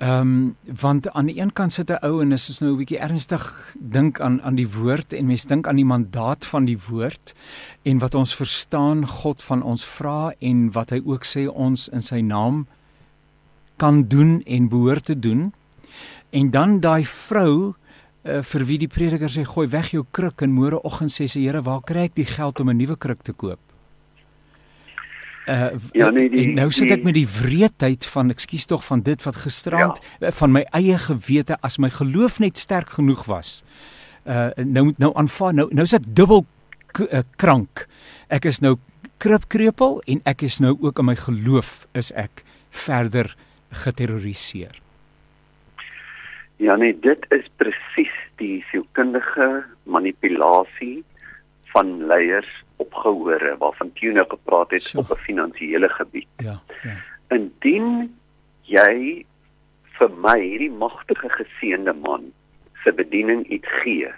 Ehm 0.00 0.20
um, 0.20 0.56
want 0.80 1.10
aan 1.12 1.26
die 1.26 1.40
een 1.40 1.52
kant 1.52 1.72
sit 1.72 1.90
'n 1.90 2.04
ou 2.06 2.22
en 2.22 2.32
is 2.32 2.48
ons 2.48 2.58
nou 2.58 2.72
'n 2.72 2.76
bietjie 2.76 2.98
ernstig 2.98 3.74
dink 3.74 4.20
aan 4.20 4.42
aan 4.42 4.54
die 4.54 4.70
woord 4.70 5.12
en 5.12 5.26
mens 5.26 5.44
dink 5.44 5.66
aan 5.66 5.76
die 5.76 5.84
mandaat 5.84 6.46
van 6.46 6.64
die 6.64 6.78
woord 6.88 7.34
en 7.82 7.98
wat 7.98 8.14
ons 8.14 8.34
verstaan 8.34 9.06
God 9.06 9.42
van 9.42 9.62
ons 9.62 9.84
vra 9.84 10.32
en 10.38 10.72
wat 10.72 10.90
hy 10.90 11.00
ook 11.04 11.24
sê 11.24 11.48
ons 11.52 11.88
in 11.88 12.02
sy 12.02 12.20
naam 12.20 12.66
kan 13.80 14.04
doen 14.12 14.40
en 14.44 14.68
behoort 14.68 15.04
te 15.04 15.18
doen. 15.18 15.50
En 16.30 16.50
dan 16.50 16.80
daai 16.80 17.04
vrou 17.04 17.72
uh, 18.22 18.42
vir 18.52 18.66
wie 18.68 18.78
die 18.84 18.90
prediker 18.90 19.32
sê 19.32 19.44
gooi 19.48 19.66
weg 19.72 19.94
jou 19.94 20.04
kruk 20.12 20.44
en 20.44 20.52
môreoggend 20.54 21.12
sê 21.12 21.26
sy 21.30 21.46
Here 21.46 21.64
waar 21.64 21.82
kry 21.86 22.06
ek 22.10 22.16
die 22.18 22.28
geld 22.28 22.60
om 22.60 22.70
'n 22.70 22.76
nuwe 22.76 22.96
kruk 22.96 23.24
te 23.24 23.32
koop? 23.32 23.60
Uh, 25.48 25.72
ja, 25.96 26.10
nee, 26.10 26.28
die, 26.30 26.46
nou 26.54 26.68
sit 26.70 26.92
ek 26.92 27.02
met 27.02 27.16
die 27.16 27.26
wreedheid 27.26 28.04
van 28.06 28.30
ekskuus 28.30 28.68
tog 28.70 28.84
van 28.84 29.00
dit 29.02 29.22
wat 29.24 29.40
gisterand 29.40 29.98
ja. 29.98 30.28
uh, 30.28 30.32
van 30.36 30.52
my 30.52 30.62
eie 30.76 30.98
gewete 30.98 31.56
as 31.66 31.78
my 31.78 31.90
geloof 31.90 32.38
net 32.38 32.58
sterk 32.58 32.92
genoeg 32.98 33.24
was. 33.26 33.62
Uh 34.28 34.50
nou 34.56 34.92
nou 35.00 35.10
aanvaar 35.16 35.54
nou 35.56 35.66
nou 35.72 35.86
is 35.88 35.96
ek 35.96 36.04
dubbel 36.06 36.44
uh, 36.44 37.24
krank. 37.40 37.88
Ek 38.28 38.44
is 38.44 38.60
nou 38.60 38.76
kripkrepel 39.18 40.02
en 40.06 40.20
ek 40.28 40.44
is 40.44 40.60
nou 40.60 40.76
ook 40.76 41.00
in 41.00 41.08
my 41.08 41.16
geloof 41.16 41.88
is 41.98 42.12
ek 42.12 42.44
verder 42.70 43.32
geterroriseer. 43.70 44.80
Ja 46.56 46.76
nee, 46.76 46.98
dit 46.98 47.24
is 47.28 47.46
presies 47.56 48.16
die 48.36 48.64
sielkundige 48.70 49.64
manipulasie 49.82 51.04
van 51.72 52.06
leiers 52.06 52.50
opgehore 52.76 53.56
waarvan 53.58 53.92
Tuna 53.92 54.24
gepraat 54.28 54.70
het 54.70 54.82
sure. 54.82 55.02
op 55.02 55.10
'n 55.10 55.22
finansiële 55.22 55.88
gebied. 55.88 56.28
Ja, 56.36 56.60
ja. 56.82 56.96
Indien 57.28 58.18
jy 58.62 59.24
vir 59.98 60.10
my 60.10 60.38
hierdie 60.40 60.70
magtige 60.70 61.28
geseënde 61.28 61.92
man 61.92 62.32
se 62.84 62.92
bediening 62.92 63.46
iets 63.46 63.68
gee, 63.82 64.08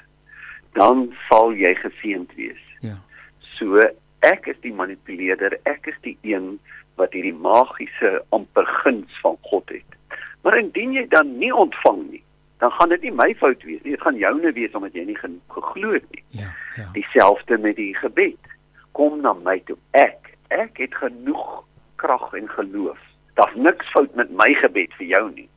dan 0.72 1.14
sal 1.28 1.52
jy 1.52 1.74
geseënd 1.74 2.34
wees. 2.34 2.62
Ja. 2.80 2.98
So 3.40 3.80
ek 4.26 4.46
is 4.52 4.58
die 4.62 4.74
manipuleerder, 4.74 5.58
ek 5.68 5.88
is 5.90 5.98
die 6.06 6.16
een 6.22 6.56
wat 7.00 7.14
hierdie 7.16 7.34
magiese 7.34 8.20
amper 8.34 8.66
guns 8.82 9.20
van 9.22 9.38
God 9.48 9.68
het. 9.74 10.18
Maar 10.42 10.58
indien 10.58 10.94
jy 10.96 11.06
dan 11.10 11.36
nie 11.38 11.52
ontvang 11.54 12.02
nie, 12.10 12.22
dan 12.62 12.70
gaan 12.70 12.92
dit 12.94 13.02
nie 13.06 13.14
my 13.18 13.30
fout 13.40 13.62
wees 13.66 13.82
nie, 13.82 13.94
dit 13.96 14.02
gaan 14.02 14.18
joune 14.18 14.52
wees 14.54 14.74
omdat 14.78 14.94
jy 14.94 15.06
nie 15.08 15.18
geglo 15.18 15.94
het 15.96 16.06
nie. 16.14 16.22
Ja, 16.42 16.50
ja. 16.76 16.88
Dieselfde 16.94 17.58
met 17.58 17.76
die 17.76 17.94
gebed 17.98 18.52
kom 18.98 19.20
na 19.24 19.32
my 19.34 19.58
toe. 19.66 19.78
Ek, 19.98 20.34
ek 20.54 20.78
het 20.78 20.94
genoeg 21.00 21.62
krag 22.02 22.28
en 22.38 22.46
geloof. 22.48 23.00
Daar's 23.38 23.56
niks 23.56 23.90
fout 23.94 24.14
met 24.14 24.30
my 24.30 24.52
gebed 24.60 24.94
vir 24.98 25.08
jou 25.14 25.24
nie. 25.32 25.48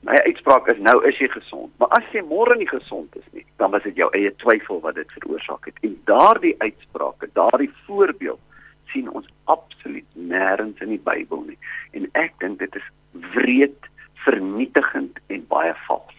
My 0.00 0.16
uitspraak 0.24 0.68
is 0.72 0.78
nou 0.80 0.96
is 1.08 1.18
jy 1.20 1.28
gesond, 1.28 1.72
maar 1.76 1.90
as 1.98 2.06
jy 2.14 2.22
môre 2.24 2.54
nie 2.56 2.68
gesond 2.68 3.16
is 3.20 3.26
nie, 3.36 3.44
dan 3.60 3.74
was 3.74 3.84
dit 3.84 3.98
jou 4.00 4.08
eie 4.16 4.30
twyfel 4.40 4.80
wat 4.80 4.96
dit 4.96 5.10
veroorsaak 5.18 5.68
het. 5.68 5.76
En 5.84 5.98
daardie 6.08 6.54
uitsprake, 6.64 7.28
daardie 7.36 7.68
voorbeeld 7.84 8.40
sien 8.92 9.10
ons 9.12 9.28
absoluut 9.44 10.06
nêrens 10.16 10.80
in 10.80 10.94
die 10.94 11.02
Bybel 11.04 11.44
nie. 11.50 11.58
En 11.92 12.08
ek 12.16 12.32
dink 12.40 12.62
dit 12.64 12.80
is 12.80 12.88
wreed, 13.34 13.90
vernietigend 14.24 15.20
en 15.28 15.44
baie 15.52 15.76
vals. 15.84 16.16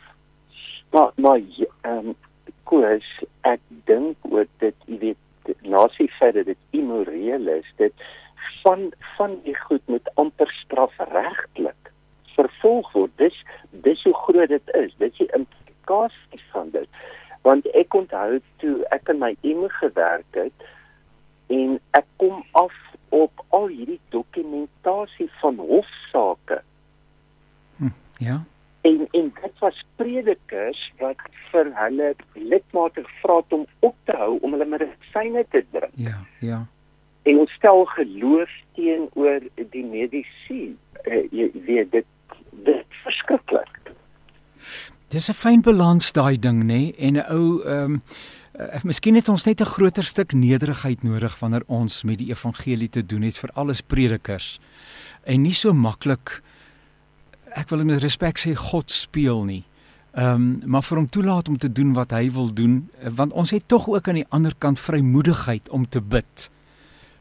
Maar 0.94 1.12
maar 1.18 1.42
ehm 1.42 2.14
um, 2.14 2.16
koers, 2.70 3.10
ek 3.50 3.62
dink 3.90 4.30
ook 4.30 4.50
dit, 4.64 4.78
jy 4.86 4.98
weet, 5.10 5.58
nasie 5.66 6.08
feit 6.20 6.38
dat 6.38 6.46
dit 6.54 6.78
immoreel 6.78 7.50
is, 7.58 7.68
dit 7.82 8.06
van 8.62 8.92
van 9.18 9.40
die 9.44 9.58
goed 9.66 9.82
moet 9.90 10.14
amper 10.22 10.54
strafregtelik 10.62 11.92
vervolg 12.36 12.92
word. 12.94 13.12
Dis 13.22 13.38
dis 13.86 14.04
hoe 14.04 14.14
groot 14.26 14.50
dit 14.50 14.76
is. 14.84 14.94
Dit 14.98 15.12
is 15.12 15.18
die 15.18 15.32
implikasies 15.38 16.46
van 16.52 16.70
dit. 16.76 17.02
Want 17.48 17.68
ek 17.78 17.94
onthou 17.98 18.40
toe 18.64 18.78
ek 18.96 19.10
in 19.10 19.22
my 19.24 19.34
emo 19.42 19.68
gewerk 19.82 20.38
het 20.38 20.70
en 21.52 21.80
ek 21.98 22.08
kom 22.22 22.44
af 22.52 22.76
op 23.12 23.44
al 23.50 23.68
hierdie 23.68 24.00
dokumentasie 24.14 25.28
van 25.42 25.58
hofsaake. 25.60 26.62
Hm, 27.78 27.96
ja 28.24 28.40
en 28.82 29.08
en 29.12 29.34
dit 29.42 29.60
was 29.60 29.86
predikers 29.96 30.82
wat 31.00 31.18
vir 31.52 31.70
hulle 31.78 32.14
lidmate 32.34 33.04
gevra 33.06 33.36
het 33.42 33.54
om 33.54 33.66
op 33.80 33.96
te 34.10 34.16
hou 34.18 34.38
om 34.42 34.56
hulle 34.56 34.66
medisyne 34.66 35.44
te 35.50 35.64
drink. 35.72 35.94
Ja, 35.96 36.22
ja. 36.40 36.62
En 37.24 37.44
ons 37.44 37.52
stel 37.54 37.86
geloof 37.86 38.54
teenoor 38.78 39.46
die 39.76 39.86
medisy. 39.86 40.62
Uh, 41.06 41.22
jy 41.30 41.52
weet 41.68 41.92
dit 41.92 42.08
dit 42.66 42.98
verskriklik. 43.04 43.94
Dis 45.12 45.28
'n 45.30 45.34
fyn 45.34 45.62
balans 45.62 46.12
daai 46.12 46.40
ding 46.40 46.64
nê? 46.64 46.96
En 46.98 47.14
'n 47.14 47.26
ou 47.30 47.62
ehm 47.64 47.84
um, 47.84 48.02
uh, 48.60 48.84
miskien 48.84 49.16
het 49.16 49.30
ons 49.30 49.44
net 49.44 49.62
'n 49.62 49.74
groter 49.76 50.04
stuk 50.04 50.32
nederigheid 50.34 51.04
nodig 51.04 51.40
wanneer 51.40 51.64
ons 51.68 52.04
met 52.04 52.18
die 52.18 52.30
evangelie 52.30 52.90
te 52.90 53.06
doen 53.06 53.22
het 53.22 53.38
vir 53.38 53.50
alles 53.54 53.82
predikers. 53.82 54.60
En 55.24 55.42
nie 55.42 55.54
so 55.54 55.74
maklik 55.74 56.42
ek 57.56 57.70
wil 57.70 57.84
met 57.84 58.02
respek 58.02 58.38
sê 58.40 58.56
God 58.56 58.92
speel 58.92 59.44
nie. 59.44 59.64
Ehm 60.12 60.36
um, 60.36 60.62
maar 60.66 60.84
vir 60.84 60.98
hom 60.98 61.10
toelaat 61.10 61.48
om 61.48 61.58
te 61.58 61.72
doen 61.72 61.94
wat 61.94 62.12
hy 62.12 62.32
wil 62.32 62.54
doen 62.54 62.90
eh, 63.00 63.10
want 63.16 63.32
ons 63.32 63.52
het 63.52 63.68
tog 63.68 63.88
ook 63.88 64.08
aan 64.08 64.16
die 64.16 64.30
ander 64.30 64.54
kant 64.58 64.80
vrymoedigheid 64.80 65.70
om 65.70 65.90
te 65.90 66.02
bid 66.02 66.50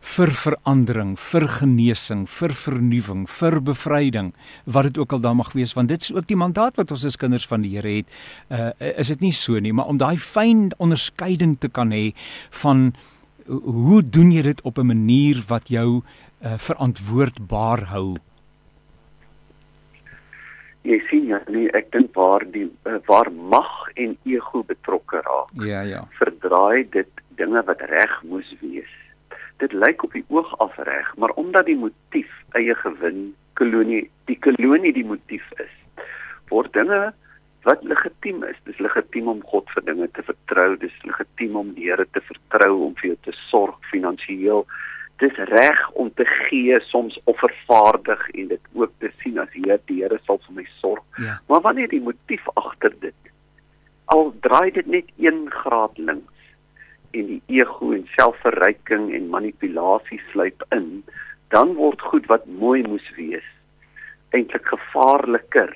vir 0.00 0.32
verandering, 0.32 1.12
vir 1.20 1.46
genesing, 1.60 2.24
vir 2.26 2.54
vernuwing, 2.56 3.26
vir 3.28 3.60
bevryding, 3.60 4.32
wat 4.64 4.88
dit 4.88 4.98
ook 4.98 5.12
al 5.12 5.20
dan 5.20 5.36
mag 5.36 5.52
wees 5.52 5.74
want 5.76 5.92
dit 5.92 6.00
is 6.00 6.14
ook 6.14 6.26
die 6.26 6.38
mandaat 6.40 6.76
wat 6.80 6.90
ons 6.90 7.04
as 7.04 7.18
kinders 7.20 7.46
van 7.46 7.62
die 7.62 7.76
Here 7.76 8.00
het. 8.00 8.08
Uh 8.50 8.70
is 9.00 9.12
dit 9.12 9.20
nie 9.20 9.32
so 9.32 9.60
nie, 9.60 9.72
maar 9.72 9.86
om 9.92 9.98
daai 10.00 10.16
fyn 10.16 10.70
onderskeiding 10.78 11.58
te 11.60 11.68
kan 11.68 11.92
hê 11.92 12.12
van 12.62 12.90
hoe 13.46 14.00
doen 14.02 14.32
jy 14.32 14.42
dit 14.42 14.62
op 14.62 14.78
'n 14.78 14.86
manier 14.86 15.44
wat 15.48 15.68
jou 15.68 16.02
uh 16.40 16.56
verantwoordbaar 16.56 17.84
hou? 17.92 18.16
Jy 20.82 20.98
sien 21.10 21.26
ja 21.26 21.42
nee 21.48 21.68
ek 21.76 21.92
dink 21.92 22.14
waar 22.14 22.44
die 22.52 22.70
uh, 22.86 22.98
waar 23.06 23.30
mag 23.32 23.92
en 23.94 24.16
ego 24.24 24.62
betrokke 24.62 25.20
raak 25.20 25.66
ja 25.66 25.82
ja. 25.82 26.08
verdraai 26.18 26.88
dit 26.90 27.10
dinge 27.36 27.62
wat 27.66 27.80
reg 27.80 28.22
moes 28.22 28.48
wees 28.60 28.99
dit 29.62 29.72
lyk 29.72 30.04
op 30.06 30.16
die 30.16 30.24
oog 30.28 30.52
af 30.64 30.76
reg 30.88 31.08
maar 31.22 31.34
omdat 31.42 31.68
die 31.70 31.78
motief 31.78 32.30
eie 32.58 32.74
gewin 32.82 33.30
kolonie 33.60 34.04
die 34.30 34.38
kolonie 34.46 34.92
die 34.96 35.06
motief 35.06 35.46
is 35.64 36.04
word 36.52 36.72
dinge 36.76 37.00
wat 37.68 37.82
legitiem 37.84 38.44
is 38.48 38.60
dis 38.68 38.78
legitiem 38.80 39.28
om 39.28 39.42
God 39.52 39.68
vir 39.74 39.84
dinge 39.88 40.08
te 40.16 40.24
vertrou 40.28 40.70
dis 40.80 40.96
legitiem 41.08 41.58
om 41.60 41.74
die 41.76 41.90
Here 41.90 42.06
te 42.16 42.22
vertrou 42.28 42.72
om 42.86 42.94
vir 43.00 43.12
jou 43.12 43.18
te 43.28 43.36
sorg 43.48 43.90
finansiëel 43.92 44.64
dis 45.20 45.36
reg 45.52 45.80
om 46.00 46.08
te 46.16 46.24
gee 46.24 46.78
soms 46.88 47.18
offervaardig 47.30 48.22
en 48.30 48.48
dit 48.54 48.68
ook 48.72 48.92
te 49.04 49.10
sien 49.22 49.38
as 49.42 49.52
Heer 49.52 49.80
die 49.90 50.00
Here 50.00 50.18
sal 50.24 50.40
vir 50.46 50.62
my 50.62 50.64
sorg. 50.80 51.04
Ja. 51.20 51.36
Maar 51.48 51.60
wanneer 51.66 51.92
die 51.92 52.00
motief 52.00 52.46
agter 52.54 52.94
dit 53.04 53.32
al 54.14 54.32
draai 54.42 54.70
dit 54.74 54.86
net 54.86 55.10
1 55.16 55.44
graad 55.54 55.98
links 55.98 56.39
en 57.10 57.26
die 57.26 57.42
ego 57.60 57.92
en 57.96 58.06
selfverryking 58.16 59.10
en 59.14 59.30
manipulasie 59.32 60.20
sluip 60.30 60.64
in, 60.76 61.02
dan 61.54 61.74
word 61.78 62.02
goed 62.12 62.26
wat 62.30 62.46
mooi 62.46 62.82
moes 62.86 63.06
wees 63.16 63.46
eintlik 64.30 64.66
gevaarliker 64.70 65.72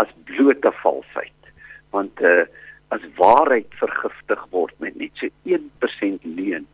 as 0.00 0.08
blote 0.24 0.72
valsheid. 0.82 1.52
Want 1.92 2.20
uh 2.24 2.44
as 2.90 3.04
waarheid 3.14 3.70
vergiftig 3.78 4.40
word 4.50 4.72
met 4.82 4.96
net 4.98 5.20
so 5.20 5.28
1% 5.46 6.24
leuen 6.26 6.64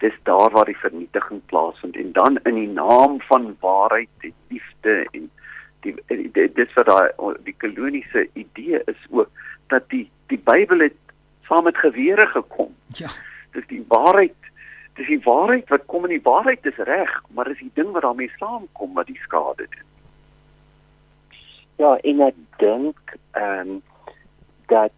dis 0.00 0.16
daar 0.22 0.50
waar 0.50 0.68
die 0.70 0.78
vernietiging 0.78 1.40
plaasvind 1.46 1.96
en 1.96 2.12
dan 2.12 2.38
in 2.48 2.54
die 2.54 2.68
naam 2.68 3.20
van 3.28 3.56
waarheid 3.60 4.08
en 4.28 4.32
liefde 4.48 4.94
en 5.10 5.30
die 5.80 5.94
dis 6.54 6.72
wat 6.76 6.86
daai 6.86 7.34
die 7.44 7.56
koloniese 7.64 8.28
idee 8.32 8.80
is 8.92 9.02
ook 9.10 9.28
dat 9.74 9.88
die 9.92 10.06
die 10.32 10.38
Bybel 10.38 10.86
het 10.86 10.96
saam 11.48 11.64
met 11.64 11.76
gewere 11.76 12.26
gekom. 12.26 12.74
Ja. 12.86 13.10
Dis 13.56 13.66
die 13.66 13.84
waarheid 13.88 14.36
dis 14.98 15.06
die 15.06 15.22
waarheid 15.24 15.68
wat 15.72 15.86
kom 15.88 16.04
en 16.04 16.12
die 16.12 16.24
waarheid 16.26 16.66
is 16.66 16.80
reg, 16.88 17.12
maar 17.34 17.48
dis 17.48 17.62
die 17.62 17.70
ding 17.78 17.92
wat 17.94 18.02
daarmee 18.02 18.32
saamkom 18.36 18.94
wat 18.98 19.06
die 19.08 19.20
skade 19.22 19.66
doen. 19.70 19.86
Ja, 21.80 21.94
en 21.96 22.20
ek 22.26 22.40
dink 22.60 23.14
ehm 23.38 23.76
um, 23.76 23.78
dat 24.70 24.92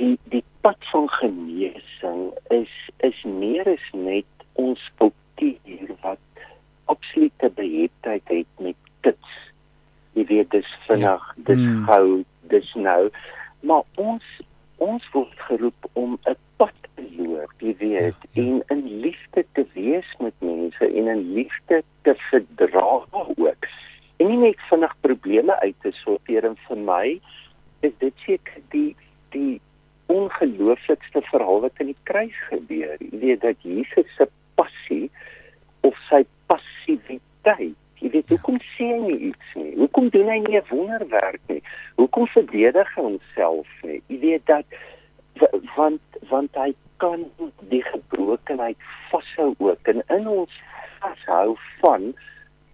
die 0.00 0.16
die 0.32 0.44
pad 0.64 0.80
van 0.92 1.08
genesing 1.08 2.30
is 2.48 2.72
is 3.06 3.22
meer 3.24 3.68
as 3.68 3.86
net 3.92 4.46
ons 4.52 4.80
kultuur 5.00 5.92
wat 6.02 6.44
absolute 6.84 7.50
beheptheid 7.60 8.32
het 8.32 8.64
met 8.64 8.90
kits. 9.00 9.36
Jy 10.18 10.24
weet 10.32 10.50
dis 10.50 10.70
vinnig, 10.88 11.26
ja. 11.36 11.42
dis 11.50 11.62
hmm. 11.62 11.84
gou, 11.86 12.24
dis 12.52 12.72
nou. 12.74 13.10
Maar 13.60 13.84
ons 13.94 14.26
ons 14.80 15.06
word 15.12 15.40
geroep 15.48 15.88
om 15.92 16.18
'n 16.24 16.36
pad 16.56 16.76
te 16.94 17.04
loop, 17.16 17.52
jy 17.58 17.74
weet, 17.78 18.16
ja, 18.32 18.42
ja. 18.42 18.42
en 18.42 18.62
in 18.76 19.00
liefde 19.00 19.44
te 19.52 19.64
wees 19.72 20.08
met 20.18 20.34
mense 20.38 20.84
en 20.86 21.08
in 21.08 21.32
liefde 21.32 21.82
te 22.02 22.14
verdra 22.30 23.04
ook. 23.36 23.66
En 24.16 24.26
nie 24.26 24.36
net 24.36 24.60
vinnig 24.68 24.94
probleme 25.00 25.60
uit 25.60 25.76
te 25.80 25.92
sorteer 25.92 26.44
en 26.44 26.56
vir 26.68 26.76
my 26.76 27.20
is 27.80 27.92
dit 27.98 28.14
seker 28.26 28.60
die 28.70 28.96
die 29.30 29.60
ongelooflikste 30.06 31.22
verhaal 31.30 31.60
wat 31.60 31.78
in 31.78 31.92
die 31.92 32.02
kruis 32.02 32.36
gebeur. 32.48 32.96
Jy 32.98 33.18
weet 33.20 33.40
dat 33.40 33.62
Jesus 33.62 34.08
se 34.16 34.26
passie 34.58 35.10
of 35.86 35.96
sy 36.08 36.24
passiwiteit 36.50 37.78
Jy 38.00 38.10
weet, 38.10 38.28
hoekom 38.32 38.56
sê 38.74 38.86
hy 38.88 39.00
nie 39.04 39.18
iets 39.30 39.56
nie? 39.58 39.74
Hoekom 39.76 40.08
doen 40.14 40.28
hy 40.32 40.38
nie 40.38 40.56
'n 40.56 40.68
wonderwerk 40.70 41.40
nie? 41.48 41.62
Hoekom 41.96 42.26
verdedig 42.26 42.94
hy 42.94 43.02
homself 43.02 43.68
nie? 43.82 44.02
Jy 44.08 44.18
weet 44.20 44.46
dat 44.46 44.64
want 45.76 46.00
want 46.30 46.54
hy 46.54 46.72
kan 46.96 47.24
die 47.68 47.82
gebrokenheid 47.84 48.76
vashou 49.10 49.54
ook 49.58 49.88
en 49.92 50.02
in 50.16 50.28
ons 50.28 50.56
vashou 51.00 51.56
van 51.80 52.12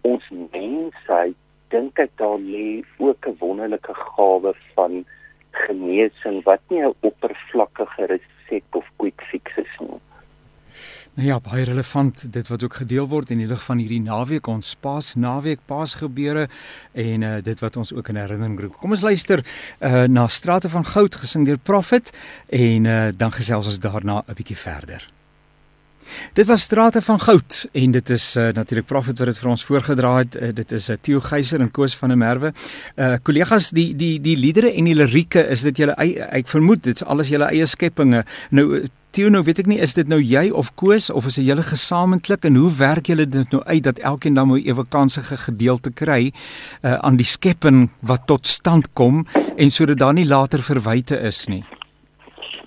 ons 0.03 0.25
mensheid 0.31 1.37
dink 1.75 1.99
ek 1.99 2.11
daar 2.23 2.39
lê 2.39 2.83
ook 2.99 3.27
'n 3.27 3.37
wonderlike 3.41 3.95
gawe 3.95 4.55
van 4.75 5.05
genesing 5.51 6.43
wat 6.45 6.63
nie 6.69 6.83
'n 6.83 6.95
oppervlakkige 7.01 8.07
resep 8.15 8.75
of 8.75 8.87
quick 8.97 9.23
fix 9.31 9.57
is 9.57 9.75
nie. 9.81 10.01
Nou 11.17 11.29
ja, 11.29 11.39
baie 11.41 11.65
relevant 11.65 12.27
dit 12.33 12.49
wat 12.49 12.63
ook 12.63 12.75
gedeel 12.75 13.07
word 13.09 13.31
in 13.33 13.39
die 13.41 13.47
lig 13.49 13.63
van 13.65 13.79
hierdie 13.81 14.03
naweek 14.05 14.51
ons 14.53 14.75
Paas 14.85 15.15
naweek 15.17 15.63
Paas 15.65 15.95
gebeure 15.97 16.45
en 16.93 17.25
uh, 17.25 17.39
dit 17.41 17.65
wat 17.65 17.81
ons 17.81 17.95
ook 17.97 18.13
in 18.13 18.21
herinnering 18.21 18.61
roep. 18.61 18.77
Kom 18.83 18.93
ons 18.93 19.01
luister 19.01 19.41
uh, 19.41 20.05
na 20.13 20.27
Strate 20.29 20.69
van 20.69 20.85
Goud 20.85 21.17
gesing 21.17 21.49
deur 21.49 21.57
Prophet 21.57 22.13
en 22.53 22.85
uh, 22.85 23.03
dan 23.17 23.33
gesels 23.33 23.73
ons 23.73 23.81
daarna 23.81 24.25
'n 24.29 24.37
bietjie 24.37 24.61
verder. 24.61 25.16
Dit 26.33 26.47
was 26.47 26.63
Strate 26.63 27.03
van 27.03 27.21
Goud 27.21 27.69
en 27.73 27.91
dit 27.91 28.11
is 28.11 28.37
uh, 28.37 28.49
natuurlik 28.53 28.87
Prophet 28.87 29.19
wat 29.19 29.27
dit 29.27 29.39
vir 29.39 29.51
ons 29.51 29.65
voorgedra 29.65 30.17
het. 30.17 30.37
Uh, 30.37 30.53
dit 30.55 30.73
is 30.73 30.89
'n 30.89 30.93
uh, 30.93 30.99
Theo 31.01 31.21
Geyser 31.21 31.61
en 31.61 31.71
Koos 31.71 31.97
van 31.97 32.09
der 32.09 32.19
Merwe. 32.19 32.53
Uh 32.97 33.17
kollegas, 33.23 33.71
die 33.71 33.95
die 33.95 34.21
die 34.21 34.37
liedere 34.37 34.73
en 34.73 34.85
die 34.85 34.95
lirieke 34.95 35.47
is 35.49 35.63
dit 35.63 35.77
julle 35.77 35.95
ek 36.31 36.49
vermoed 36.49 36.83
dit 36.83 36.95
is 36.95 37.05
alles 37.05 37.29
julle 37.29 37.51
eie 37.51 37.67
skepinge. 37.67 38.25
Nou 38.51 38.87
Theo, 39.17 39.31
nou 39.33 39.41
weet 39.47 39.63
ek 39.63 39.69
nie 39.71 39.79
is 39.81 39.95
dit 39.97 40.09
nou 40.09 40.19
jy 40.21 40.51
of 40.53 40.75
Koos 40.77 41.07
of 41.11 41.25
is 41.27 41.39
dit 41.39 41.47
julle 41.47 41.63
gesamentlik 41.65 42.45
en 42.45 42.59
hoe 42.61 42.73
werk 42.77 43.07
julle 43.09 43.25
dit 43.25 43.55
nou 43.55 43.63
uit 43.65 43.83
dat 43.83 43.99
elkeen 43.99 44.35
dan 44.37 44.51
moet 44.51 44.67
ewe 44.67 44.85
kansige 44.85 45.37
gedeelte 45.37 45.91
kry 45.91 46.33
uh 46.83 46.99
aan 47.01 47.17
die 47.17 47.25
skepping 47.25 47.89
wat 48.01 48.27
tot 48.27 48.47
stand 48.47 48.93
kom 48.93 49.25
en 49.57 49.71
sodat 49.71 49.99
daar 49.99 50.13
nie 50.13 50.27
later 50.29 50.61
verwyte 50.61 51.17
is 51.17 51.47
nie 51.49 51.65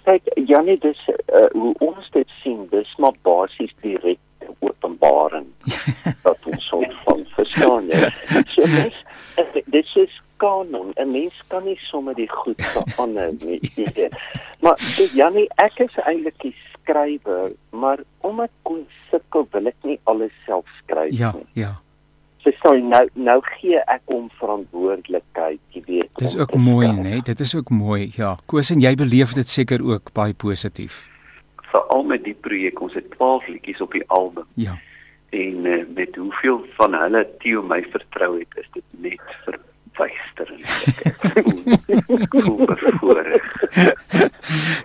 kyk 0.09 0.31
Janie 0.49 0.79
dis 0.81 1.01
uh, 1.33 1.49
hoe 1.51 1.73
ons 1.79 2.09
dit 2.11 2.33
sien 2.43 2.67
dis 2.71 2.95
maar 2.97 3.15
basies 3.27 3.73
direk 3.81 4.19
openbaring 4.59 5.47
wat 6.25 6.49
ons 6.51 6.67
soort 6.67 6.95
van 7.05 7.25
verstaan 7.35 7.87
ja 7.87 8.09
so 8.53 8.61
dis 8.61 9.03
dis 9.65 9.95
is 10.05 10.21
kanon 10.37 10.93
'n 10.95 11.11
mens 11.11 11.41
kan 11.47 11.63
nie 11.63 11.79
sommer 11.89 12.15
die 12.15 12.29
goed 12.29 12.61
verander 12.61 13.33
nie 13.39 13.59
maar 14.63 14.77
Janie 15.13 15.47
ek 15.55 15.79
is 15.79 15.99
eintlik 16.05 16.41
die 16.41 16.55
skrywer 16.71 17.51
maar 17.69 17.99
omdat 18.21 18.51
kon 18.63 18.87
sukkel 19.11 19.47
wil 19.51 19.67
ek 19.67 19.77
nie 19.83 19.99
alles 20.03 20.33
self 20.45 20.65
skryf 20.83 21.13
ja, 21.17 21.31
nie 21.35 21.47
ja 21.53 21.67
ja 21.67 21.75
So 22.39 22.51
sorry 22.63 22.79
nou 22.79 23.03
nou 23.19 23.41
gee 23.43 23.81
ek 23.91 24.05
hom 24.07 24.29
verantwoordelikheid, 24.39 25.59
jy 25.75 25.81
weet. 25.83 26.11
Dis 26.21 26.37
ook 26.39 26.53
mooi, 26.55 26.87
né? 26.87 27.01
Nee? 27.09 27.21
Dit 27.27 27.39
is 27.43 27.51
ook 27.55 27.67
mooi. 27.69 28.13
Ja, 28.15 28.37
Koos 28.47 28.71
en 28.71 28.79
jy 28.79 28.93
beleef 28.95 29.33
dit 29.35 29.49
seker 29.51 29.83
ook 29.83 30.13
baie 30.15 30.33
positief. 30.33 31.01
Veral 31.71 32.03
met 32.03 32.23
die 32.23 32.33
projek, 32.33 32.81
ons 32.81 32.93
het 32.93 33.11
12 33.11 33.47
liedjies 33.47 33.81
op 33.81 33.91
die 33.91 34.03
album. 34.07 34.45
Ja. 34.53 34.77
En 35.29 35.65
uh, 35.65 35.85
met 35.95 36.15
hoeveel 36.15 36.65
van 36.77 36.93
hulle 36.93 37.27
Theo 37.39 37.61
my 37.61 37.83
vertrou 37.91 38.39
het, 38.39 38.57
is 38.57 38.69
dit 38.73 38.83
net 38.91 39.35
vir 39.45 39.59
verwysterend. 39.99 40.65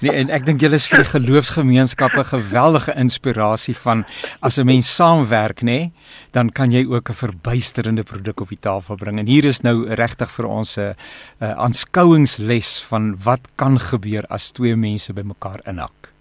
nee, 0.03 0.12
en 0.12 0.31
ek 0.35 0.47
dink 0.47 0.62
julle 0.64 0.79
is 0.81 0.87
vir 0.90 1.03
die 1.03 1.11
geloofsgemeenskappe 1.12 2.25
geweldige 2.33 2.94
inspirasie 3.01 3.77
van 3.85 4.05
as 4.40 4.59
'n 4.59 4.66
mens 4.66 4.94
saamwerk, 4.94 5.62
nê, 5.62 5.66
nee, 5.66 5.92
dan 6.33 6.51
kan 6.51 6.73
jy 6.73 6.85
ook 6.87 7.11
'n 7.11 7.20
verbuisterende 7.25 8.03
produk 8.03 8.40
op 8.40 8.49
die 8.49 8.61
tafel 8.61 8.97
bring. 8.97 9.18
En 9.18 9.27
hier 9.27 9.44
is 9.44 9.61
nou 9.62 9.87
regtig 9.88 10.31
vir 10.31 10.47
ons 10.47 10.79
'n 10.79 10.94
aanskouingsles 11.40 12.83
van 12.88 13.16
wat 13.25 13.49
kan 13.57 13.79
gebeur 13.79 14.25
as 14.29 14.51
twee 14.51 14.77
mense 14.77 15.12
bymekaar 15.12 15.61
inhak. 15.66 16.13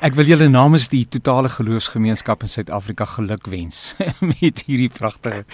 Ek 0.00 0.14
wil 0.18 0.28
julle 0.28 0.48
namens 0.48 0.88
die 0.92 1.04
totale 1.08 1.48
geloofsgemeenskap 1.52 2.42
in 2.42 2.50
Suid-Afrika 2.52 3.06
gelukwens 3.16 3.96
met 4.32 4.62
hierdie 4.66 4.90
pragtige 4.92 5.44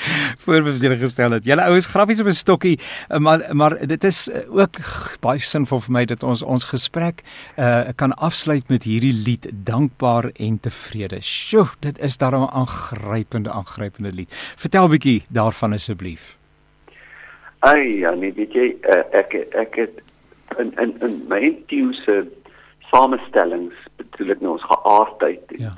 voorbeeld 0.45 0.77
wat 0.77 0.83
julle 0.87 0.99
gestel 1.01 1.37
het. 1.37 1.47
Julle 1.49 1.67
oues 1.69 1.87
grappies 1.87 2.21
op 2.21 2.31
'n 2.31 2.37
stokkie, 2.37 2.79
eh, 3.09 3.19
maar 3.19 3.47
maar 3.53 3.79
dit 3.87 4.05
is 4.05 4.29
eh, 4.29 4.45
ook 4.49 4.79
baie 5.21 5.39
sinvol 5.39 5.81
vir 5.81 5.93
my 5.93 6.05
dat 6.05 6.23
ons 6.23 6.43
ons 6.43 6.65
gesprek 6.65 7.23
uh 7.57 7.91
kan 7.97 8.13
afsluit 8.15 8.69
met 8.69 8.83
hierdie 8.83 9.13
lied 9.13 9.49
Dankbaar 9.53 10.31
en 10.37 10.61
Tevrede. 10.61 11.21
Sjoe, 11.21 11.69
dit 11.81 11.99
is 11.99 12.17
daarom 12.17 12.43
'n 12.43 12.55
aangrypende 12.55 13.51
aangrypende 13.51 14.13
lied. 14.13 14.33
Vertel 14.57 14.85
'n 14.85 14.91
bietjie 14.91 15.25
daarvan 15.29 15.73
asseblief. 15.73 16.37
Ai, 17.59 17.99
ja, 17.99 18.11
nee, 18.15 18.33
jy, 18.35 18.75
uh, 18.91 19.05
ek 19.13 19.35
ek 19.55 19.75
het 19.75 20.03
in 20.59 20.73
in 20.83 20.97
in 21.01 21.25
my 21.29 21.55
teuse 21.67 22.27
samestellings 22.93 23.89
bedoel 24.01 24.37
ek 24.37 24.45
nou 24.45 24.57
ons 24.57 24.69
geaardheid 24.69 25.57
en 25.57 25.65
ja. 25.69 25.73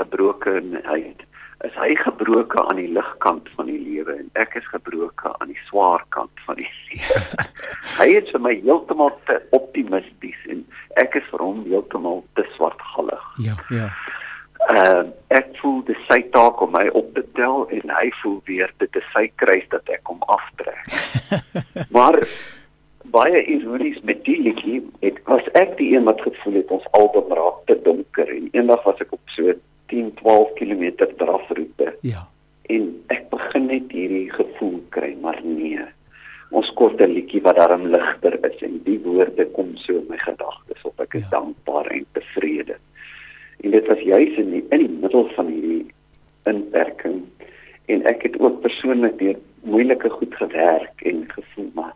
gebrokenheid 0.00 1.24
is 1.66 1.74
hy 1.74 1.94
gebroke 1.98 2.60
aan 2.70 2.78
die 2.78 2.90
ligkant 2.94 3.48
van 3.56 3.66
die 3.66 3.80
lewe 3.82 4.14
en 4.14 4.28
ek 4.38 4.54
is 4.60 4.66
gebroke 4.70 5.32
aan 5.40 5.50
die 5.50 5.62
swaar 5.66 6.04
kant 6.14 6.44
van 6.46 6.60
die 6.60 6.68
lewe. 6.92 7.46
hy 7.98 8.08
is 8.20 8.30
vir 8.34 8.44
my 8.44 8.54
heeltemal 8.60 9.10
te 9.30 9.40
optimisties 9.58 10.44
en 10.52 10.62
ek 11.02 11.18
is 11.18 11.26
vir 11.32 11.42
hom 11.42 11.64
heeltemal 11.66 12.22
te 12.38 12.46
swartgallig. 12.54 13.26
Ja, 13.42 13.58
ja. 13.74 13.90
Ehm 14.68 15.08
uh, 15.08 15.16
ek 15.34 15.50
voel 15.60 15.82
dis 15.86 15.98
sy 16.08 16.22
taak 16.34 16.60
om 16.64 16.72
my 16.74 16.86
op 16.98 17.10
te 17.14 17.22
tel 17.36 17.66
en 17.74 17.90
hy 17.94 18.06
voel 18.22 18.38
weer 18.48 18.70
dit 18.82 18.96
is 18.96 19.10
sy 19.14 19.26
kruis 19.40 19.66
dat 19.74 19.90
ek 19.92 20.08
hom 20.10 20.22
aftrek. 20.34 20.80
maar 21.96 22.18
baie 23.10 23.42
ironies 23.44 24.00
met 24.06 24.24
die 24.24 24.38
liedjie. 24.42 24.80
Het 25.02 25.20
was 25.28 25.46
ek 25.60 25.76
die 25.80 25.92
een 25.94 26.06
wat 26.08 26.20
gevoel 26.24 26.60
het 26.60 26.72
ons 26.74 26.88
album 26.98 27.32
raak 27.36 27.60
te 27.70 27.76
donker 27.84 28.30
en 28.32 28.48
eendag 28.52 28.82
was 28.86 29.00
ek 29.04 29.12
op 29.16 29.34
so 29.36 29.54
10 29.92 30.14
12 30.20 30.52
km 30.58 31.06
drafroete. 31.20 31.94
Ja. 32.06 32.26
En 32.68 32.90
ek 33.14 33.28
begin 33.32 33.68
net 33.70 33.92
hierdie 33.92 34.26
gevoel 34.32 34.80
kry 34.94 35.14
maar 35.22 35.40
nee. 35.44 35.84
Ons 36.50 36.70
kort 36.80 37.00
'n 37.00 37.12
liedjie 37.12 37.42
wat 37.44 37.56
daarom 37.56 37.86
ligter 37.92 38.38
is 38.50 38.62
en 38.62 38.80
die 38.84 38.98
woorde 39.04 39.46
kom 39.56 39.76
so 39.76 39.96
in 39.96 40.06
my 40.08 40.18
gedagtes 40.18 40.82
op. 40.82 41.00
Ek 41.00 41.14
is 41.14 41.26
ja. 41.28 41.40
dankbaar 41.40 41.86
en 41.86 42.06
tevrede. 42.12 42.76
En 43.60 43.70
dit 43.70 43.86
was 43.86 44.00
juis 44.00 44.36
in 44.36 44.50
die, 44.50 44.64
in 44.70 44.78
die 44.86 44.96
middel 45.00 45.28
van 45.34 45.46
hierdie 45.46 45.86
inperking. 46.44 47.22
En 47.86 48.04
ek 48.04 48.22
het 48.22 48.38
ook 48.40 48.60
persoonlik 48.60 49.18
deur 49.18 49.36
moeilike 49.62 50.08
goed 50.08 50.34
gewerk 50.34 51.02
en 51.02 51.24
gevoel 51.28 51.70
maar 51.74 51.94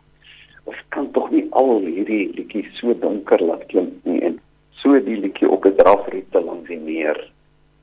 ons 0.69 0.81
kan 0.95 1.11
tog 1.11 1.31
nie 1.31 1.45
al 1.51 1.79
hierdie 1.85 2.31
liedjies 2.37 2.69
so 2.79 2.93
donker 2.93 3.41
laat 3.41 3.65
klink 3.71 3.93
nie 4.07 4.21
en 4.27 4.39
so 4.81 4.99
die 4.99 5.19
liedjie 5.19 5.49
op 5.49 5.65
'n 5.65 5.75
drafroete 5.79 6.41
langs 6.41 6.67
die 6.67 6.79
meer 6.79 7.17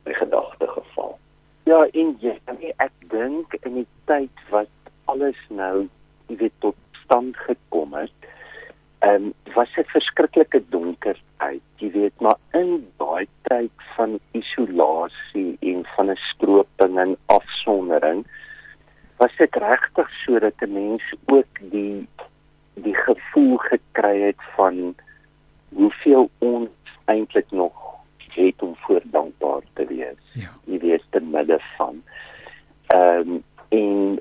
my 0.04 0.12
gedagte 0.12 0.66
geval. 0.66 1.18
Ja, 1.64 1.84
en 1.92 2.16
jy, 2.20 2.34
ek 2.76 2.92
dink 3.12 3.54
in 3.62 3.74
die 3.74 3.86
tyd 4.04 4.44
wat 4.50 4.68
alles 5.04 5.38
nou, 5.48 5.88
jy 6.28 6.36
weet, 6.36 6.56
tot 6.64 6.76
stand 7.04 7.36
gekom 7.36 7.94
het, 7.94 8.12
ehm 9.00 9.30
um, 9.30 9.34
was 9.54 9.68
dit 9.76 9.88
verskriklike 9.88 10.60
donker 10.70 11.16
uit, 11.36 11.62
jy 11.80 11.90
weet, 11.90 12.20
maar 12.20 12.36
in 12.52 12.86
daai 13.00 13.26
tyd 13.48 13.72
van 13.96 14.18
isolasie 14.36 15.56
en 15.60 15.84
van 15.96 16.10
'n 16.10 16.20
stroping 16.32 16.98
en 16.98 17.16
afsondering 17.26 18.26
was 19.16 19.36
dit 19.36 19.56
regtig 19.56 20.10
sodat 20.24 20.54
'n 20.60 20.72
mens 20.72 21.02
ook 21.26 21.54
die 21.60 22.08
die 22.82 22.96
gevoel 22.96 23.56
gekry 23.56 24.20
het 24.20 24.42
van 24.56 24.94
hoeveel 25.68 26.30
ons 26.38 26.68
eintlik 27.04 27.50
nog 27.50 27.90
het 28.34 28.62
om 28.62 28.74
voor 28.76 29.00
dankbaar 29.04 29.60
te 29.72 29.86
wees. 29.86 30.18
Ja. 30.32 30.50
Jy 30.64 30.78
weet 30.78 31.04
te 31.10 31.20
midde 31.20 31.58
van. 31.76 32.02
Ehm 32.86 33.28
um, 33.28 33.44
en 33.68 34.20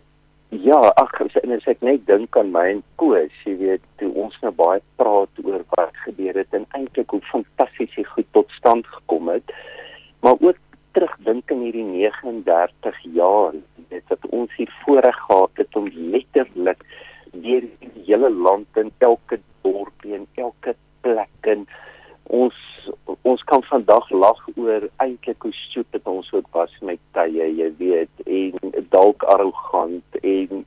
ja, 0.50 0.80
ag 1.02 1.12
en 1.41 1.52
as 1.56 1.65
ek 1.69 1.82
net 1.86 2.06
dink 2.06 2.38
aan 2.38 2.52
my 2.54 2.65
en 2.74 2.84
Koos, 3.02 3.34
jy 3.45 3.56
weet, 3.58 3.86
toe 4.02 4.10
ons 4.13 4.36
nou 4.41 4.52
baie 4.54 4.82
praat 5.02 5.41
oor 5.43 5.63
wat 5.76 6.02
gebeur 6.06 6.38
het 6.38 6.54
en 6.58 6.65
eintlik 6.78 7.10
hoe 7.10 7.22
fantasties 7.32 7.95
dit 7.95 8.08
goed 8.13 8.30
tot 8.38 8.52
stand 8.58 8.88
gekom 8.88 9.30
het. 9.30 9.54
Maar 10.26 10.38
ook 10.39 10.58
terugdink 10.98 11.52
in 11.54 11.62
hierdie 11.65 11.86
39 11.86 12.98
jaar, 13.13 13.58
dit 13.89 14.13
wat 14.13 14.30
ons 14.30 14.56
hier 14.58 14.74
voorreg 14.86 15.17
gehad 15.26 15.62
het 15.62 15.76
om 15.76 15.89
letterlik 15.93 16.86
deur 17.32 17.62
die 17.80 18.04
hele 18.06 18.30
land 18.30 18.78
in 18.78 18.92
elke 18.98 19.39
dorpie 19.62 20.15
en 20.15 20.28
elke 20.36 20.76
plek 21.02 21.54
en 21.54 21.68
ons 22.30 22.56
ons 23.28 23.42
kan 23.50 23.63
vandag 23.70 24.10
lag 24.13 24.39
oor 24.56 24.86
eintlik 25.04 25.44
hoe 25.46 25.54
stupid 25.54 26.08
ons 26.10 26.30
ook 26.34 26.48
was 26.56 26.74
met 26.86 27.02
tye, 27.18 27.50
jy 27.58 27.70
weet, 27.78 28.24
en 28.26 28.86
dalk 28.94 29.26
arrogant 29.34 30.20
en 30.22 30.63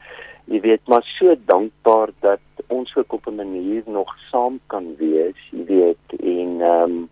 jy 0.50 0.60
weet, 0.64 0.82
maar 0.90 1.06
so 1.14 1.34
dankbaar 1.46 2.12
dat 2.26 2.64
ons 2.68 2.94
ook 2.96 3.12
op 3.12 3.26
'n 3.26 3.36
manier 3.36 3.82
nog 3.86 4.10
saam 4.30 4.60
kan 4.66 4.94
wees, 4.98 5.38
jy 5.50 5.64
weet, 5.64 6.06
en 6.20 6.60
ehm 6.60 7.08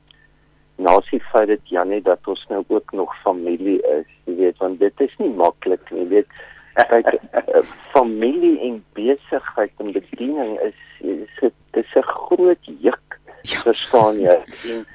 um, 0.87 1.03
sien 1.09 1.21
feit 1.21 1.49
dat 1.49 1.69
Janie 1.69 2.03
dat 2.03 2.27
ons 2.27 2.47
nou 2.49 2.65
ook 2.69 2.93
nog 2.93 3.15
familie 3.23 3.81
is, 3.83 4.07
jy 4.25 4.35
weet, 4.35 4.57
want 4.59 4.79
dit 4.79 5.01
is 5.01 5.17
nie 5.19 5.31
maklik 5.31 5.91
nie, 5.91 6.01
jy 6.01 6.09
weet 6.09 6.29
kyk 6.89 7.21
familie 7.93 8.61
en 8.61 8.85
besigheid 8.93 9.73
en 9.77 9.93
bediening 9.93 10.59
is 10.61 10.79
is 11.01 11.41
dit 11.41 11.85
is 11.85 11.95
'n 11.95 12.03
groot 12.03 12.65
juk 12.81 13.19
ja. 13.43 13.61
verstaan 13.61 14.21
jy 14.21 14.39
en 14.71 14.87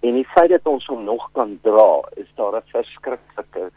en 0.00 0.14
die 0.14 0.28
feit 0.34 0.50
dat 0.50 0.66
ons 0.66 0.86
hom 0.86 1.04
nog 1.04 1.28
kan 1.32 1.58
dra 1.62 2.02
is 2.16 2.30
daar 2.34 2.56
'n 2.56 2.68
verskriklike 2.72 3.70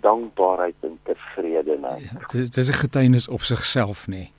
dankbaarheid 0.00 0.76
en 0.80 0.98
tevredenheid 1.02 2.00
ja, 2.00 2.26
dit 2.32 2.56
is 2.56 2.68
'n 2.68 2.82
getuienis 2.84 3.28
op 3.28 3.40
sigself 3.40 4.06
nê 4.06 4.10
nee. 4.10 4.32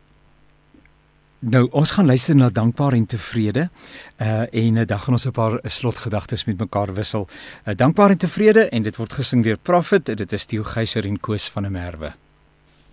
Nou, 1.43 1.67
ons 1.75 1.91
gaan 1.91 2.05
luister 2.05 2.35
na 2.35 2.47
dankbaar 2.49 2.93
en 2.93 3.05
tevrede. 3.05 3.69
Uh 4.17 4.45
en 4.51 4.75
uh, 4.75 4.85
dan 4.85 4.99
gaan 4.99 5.13
ons 5.13 5.25
'n 5.27 5.31
paar 5.31 5.59
slotgedagtes 5.63 6.45
met 6.45 6.57
mekaar 6.57 6.93
wissel. 6.93 7.27
Uh, 7.65 7.75
dankbaar 7.75 8.09
en 8.09 8.17
tevrede 8.17 8.69
en 8.69 8.83
dit 8.83 8.95
word 8.95 9.13
gesing 9.13 9.43
deur 9.43 9.57
Prophet. 9.57 10.05
Dit 10.05 10.31
is 10.31 10.45
Theo 10.45 10.63
Geyser 10.63 11.05
en 11.05 11.19
Koos 11.19 11.49
van 11.49 11.61
der 11.63 11.71
Merwe. 11.71 12.13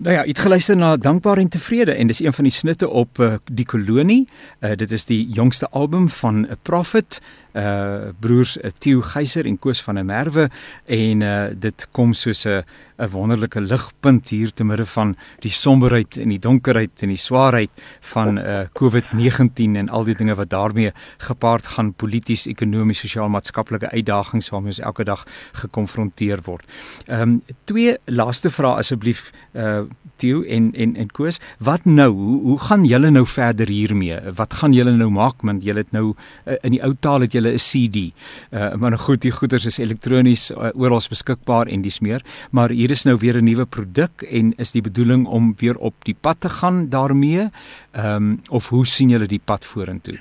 Nou 0.00 0.14
ja, 0.14 0.22
het 0.24 0.38
geluister 0.38 0.76
na 0.76 0.96
Dankbaar 0.96 1.38
en 1.38 1.48
Tevrede 1.48 1.92
en 1.92 2.06
dis 2.06 2.22
een 2.22 2.32
van 2.32 2.44
die 2.44 2.52
snitte 2.52 2.88
op 2.88 3.18
uh, 3.18 3.34
die 3.52 3.64
kolonie. 3.64 4.28
Uh, 4.60 4.70
dit 4.72 4.90
is 4.90 5.04
die 5.04 5.28
jongste 5.28 5.68
album 5.68 6.08
van 6.08 6.40
'n 6.40 6.44
uh, 6.44 6.52
Prophet, 6.62 7.20
uh 7.54 8.10
broers 8.20 8.56
uh, 8.56 8.70
Theo 8.78 9.00
Geyser 9.00 9.46
en 9.46 9.58
Koos 9.58 9.82
van 9.82 9.94
der 9.94 10.04
Merwe 10.04 10.48
en 10.86 11.22
uh 11.22 11.48
dit 11.54 11.88
kom 11.92 12.14
soos 12.14 12.46
'n 12.46 12.62
'n 13.00 13.08
wonderlike 13.10 13.60
ligpunt 13.60 14.28
hier 14.28 14.52
te 14.52 14.64
midde 14.64 14.86
van 14.86 15.16
die 15.40 15.50
somberheid 15.50 16.18
en 16.18 16.28
die 16.28 16.38
donkerheid 16.38 17.02
en 17.02 17.08
die 17.08 17.16
swaarheid 17.16 17.70
van 18.00 18.38
uh 18.38 18.60
COVID-19 18.80 19.76
en 19.80 19.88
al 19.88 20.04
die 20.04 20.14
dinge 20.14 20.34
wat 20.34 20.50
daarmee 20.50 20.92
gepaard 21.18 21.66
gaan 21.66 21.92
polities, 21.92 22.46
ekonomies, 22.46 22.98
sosiaal-maatskaplike 22.98 23.90
uitdagings 23.90 24.48
waarmee 24.48 24.74
ons 24.74 24.80
elke 24.80 25.04
dag 25.04 25.24
gekonfronteer 25.52 26.40
word. 26.44 26.64
Ehm 27.06 27.22
um, 27.22 27.42
twee 27.64 27.96
laaste 28.04 28.50
vrae 28.50 28.76
asseblief 28.76 29.30
uh 29.54 29.82
Theo 30.20 30.42
en 30.42 30.72
en 30.74 30.96
en 30.96 31.10
Koos, 31.10 31.38
wat 31.58 31.84
nou? 31.84 32.10
Hoe 32.12 32.40
hoe 32.42 32.58
gaan 32.58 32.84
julle 32.84 33.10
nou 33.10 33.26
verder 33.26 33.68
hiermee? 33.68 34.18
Wat 34.36 34.54
gaan 34.54 34.72
julle 34.76 34.92
nou 34.92 35.08
maak 35.10 35.40
want 35.42 35.64
julle 35.64 35.84
het 35.84 35.92
nou 35.96 36.12
uh, 36.12 36.54
in 36.60 36.76
die 36.76 36.82
ou 36.84 36.92
taal 37.00 37.24
het 37.24 37.32
julle 37.40 37.56
'n 37.56 37.64
CD. 37.64 38.12
Uh 38.52 38.76
maar 38.80 38.90
nou 38.90 39.00
goed, 39.00 39.22
die 39.22 39.32
goeders 39.32 39.66
is 39.66 39.78
elektronies 39.78 40.50
uh, 40.50 40.70
oral 40.74 41.00
beskikbaar 41.08 41.66
en 41.66 41.82
dis 41.82 42.00
meer, 42.00 42.22
maar 42.52 42.70
hier 42.70 42.90
is 42.90 43.04
nou 43.04 43.16
weer 43.16 43.36
'n 43.36 43.44
nuwe 43.44 43.66
produk 43.66 44.22
en 44.22 44.52
is 44.58 44.72
die 44.72 44.82
bedoeling 44.82 45.26
om 45.26 45.54
weer 45.58 45.76
op 45.78 45.94
die 46.04 46.16
pad 46.20 46.40
te 46.40 46.48
gaan 46.48 46.88
daarmee? 46.88 47.50
Ehm 47.92 48.16
um, 48.16 48.40
of 48.50 48.68
hoe 48.68 48.86
sien 48.86 49.08
julle 49.08 49.26
die 49.26 49.42
pad 49.44 49.64
vorentoe? 49.64 50.18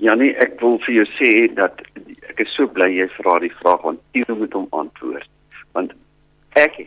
Janie, 0.00 0.32
ek 0.40 0.60
wil 0.60 0.78
vir 0.78 0.94
jou 0.94 1.06
sê 1.18 1.54
dat 1.54 1.82
ek 2.30 2.40
is 2.40 2.54
so 2.56 2.66
bly 2.66 2.88
jy 2.88 3.08
vra 3.18 3.38
die 3.38 3.52
vraag 3.60 3.82
want 3.82 4.00
jy 4.16 4.24
moet 4.28 4.52
hom 4.56 4.66
antwoord. 4.70 5.28
Want 5.76 5.92
ek 6.56 6.78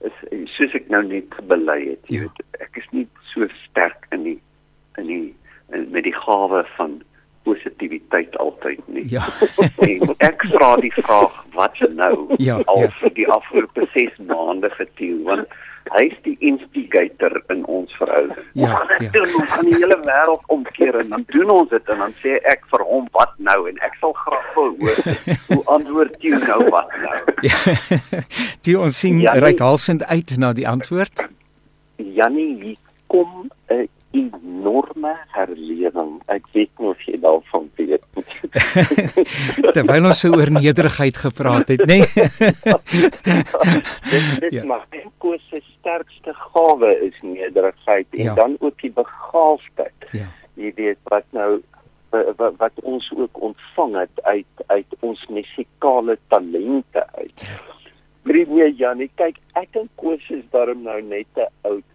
is 0.00 0.48
soos 0.56 0.74
ek 0.74 0.88
nou 0.88 1.02
net 1.02 1.28
gebely 1.36 1.78
het, 1.90 2.08
jy 2.08 2.22
ja. 2.22 2.28
weet, 2.28 2.62
ek 2.64 2.80
is 2.80 2.88
nie 2.96 3.06
so 3.34 3.46
sterk 3.68 4.08
in 4.16 4.24
die 4.24 4.40
in 5.00 5.06
die 5.06 5.34
in, 5.72 5.90
met 5.92 6.04
die 6.08 6.16
gawe 6.16 6.64
van 6.76 7.02
positiwiteit 7.42 8.36
altyd 8.36 8.80
nie. 8.86 9.06
Ja. 9.10 9.26
ek 10.28 10.46
vra 10.54 10.76
die 10.82 10.92
vraag 11.00 11.42
wat 11.56 11.78
nou 11.96 12.14
ja, 12.38 12.60
al 12.64 12.86
ja. 12.86 12.94
vir 13.00 13.14
die 13.18 13.28
afgelope 13.28 13.88
6 13.94 14.22
maande 14.28 14.70
geteel 14.78 15.20
want 15.28 15.60
hy's 15.90 16.14
die 16.24 16.36
instigator 16.40 17.34
in 17.50 17.64
ons 17.66 17.92
verhouding. 17.98 18.46
Ja, 18.52 18.78
ja. 19.00 19.10
Ons 19.22 19.50
gaan 19.50 19.66
die 19.66 19.76
hele 19.76 19.98
wêreld 20.04 20.44
omkeer 20.54 20.98
en 21.00 21.10
dan 21.14 21.24
doen 21.34 21.50
ons 21.50 21.70
dit 21.72 21.90
en 21.92 22.04
dan 22.04 22.14
sê 22.22 22.36
ek 22.48 22.64
vir 22.70 22.84
hom 22.88 23.08
wat 23.16 23.34
nou 23.42 23.58
en 23.70 23.80
ek 23.84 23.96
sal 24.00 24.14
graag 24.22 24.52
wil 24.56 24.72
hoor 24.80 25.00
hoe 25.50 25.62
antwoord 25.76 26.16
jy 26.24 26.38
nou 26.44 26.60
wat 26.70 26.94
nou. 27.02 27.18
Ja. 27.48 27.58
Die 28.66 28.76
ons 28.78 29.00
sien 29.02 29.18
ja, 29.24 29.34
ryk 29.42 29.60
halsend 29.62 30.04
uit 30.06 30.36
na 30.38 30.52
die 30.54 30.68
antwoord. 30.68 31.24
Jannie, 31.98 32.52
hier 32.62 32.78
kom 33.10 33.50
'n 33.68 33.88
enorme 34.12 35.12
herlewing. 35.34 36.12
Ek 36.32 36.46
weet 36.52 36.70
nie 36.78 36.90
of 36.92 37.00
jy 37.06 37.18
daarvan 37.22 37.68
weet 37.78 38.04
nie. 38.16 38.24
Terwyl 39.76 40.08
ons 40.10 40.20
so 40.22 40.36
oor 40.36 40.52
nederigheid 40.52 41.16
gepraat 41.24 41.72
het, 41.72 41.84
nê? 41.88 42.00
Nee. 42.04 42.26
dit 44.12 44.30
dit 44.44 44.58
ja. 44.58 44.64
maar 44.68 44.86
Koos 45.22 45.42
se 45.50 45.62
sterkste 45.78 46.34
gawe 46.52 46.92
is 47.08 47.18
nederigheid 47.24 48.06
en 48.10 48.24
ja. 48.30 48.34
dan 48.38 48.56
ook 48.60 48.80
die 48.82 48.92
begaafdheid. 48.92 50.08
Ja. 50.12 50.28
Jy 50.60 50.72
weet 50.76 51.00
wat 51.10 51.28
nou 51.36 51.62
wat, 52.12 52.56
wat 52.60 52.82
ons 52.82 53.08
ook 53.16 53.40
ontvang 53.40 53.96
het 54.02 54.22
uit 54.22 54.66
uit 54.66 54.98
ons 55.00 55.26
musikale 55.32 56.18
talente 56.28 57.06
uit. 57.16 57.46
Ja. 57.48 57.60
Briefie 58.22 58.68
Janie, 58.78 59.10
kyk, 59.18 59.40
ek 59.58 59.80
en 59.80 59.88
Koos 59.98 60.28
is 60.30 60.44
daarom 60.54 60.84
nou 60.86 61.00
net 61.02 61.26
te 61.34 61.48
oud 61.66 61.86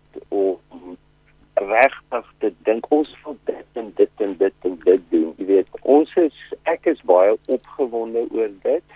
regtig 1.67 2.27
te 2.41 2.51
dink 2.67 2.87
ons 2.95 3.09
wil 3.23 3.37
dit 3.49 3.79
en 3.81 3.89
dit 3.99 4.23
en 4.25 4.35
dit 4.39 4.67
en 4.69 4.75
dit 4.85 5.05
doen. 5.11 5.29
Jy 5.37 5.47
weet, 5.51 5.79
ons 5.83 6.13
is 6.21 6.37
ek 6.71 6.87
is 6.91 7.01
baie 7.09 7.35
opgewonde 7.47 8.25
oor 8.35 8.51
dit. 8.63 8.95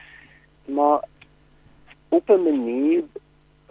Maar 0.65 1.03
op 2.09 2.29
'n 2.29 2.43
manier 2.43 3.03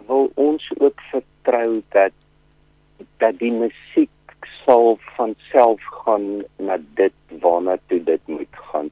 wil 0.07 0.31
ons 0.35 0.71
ook 0.77 1.01
vertrou 1.11 1.81
dat 1.97 2.13
dat 3.17 3.39
die 3.39 3.51
musiek 3.51 4.09
sal 4.65 4.97
van 5.15 5.35
self 5.51 5.81
gaan 6.05 6.43
na 6.57 6.77
dit 6.95 7.13
waarna 7.41 7.77
toe 7.87 8.03
dit 8.03 8.21
moet 8.27 8.55
gaan. 8.71 8.91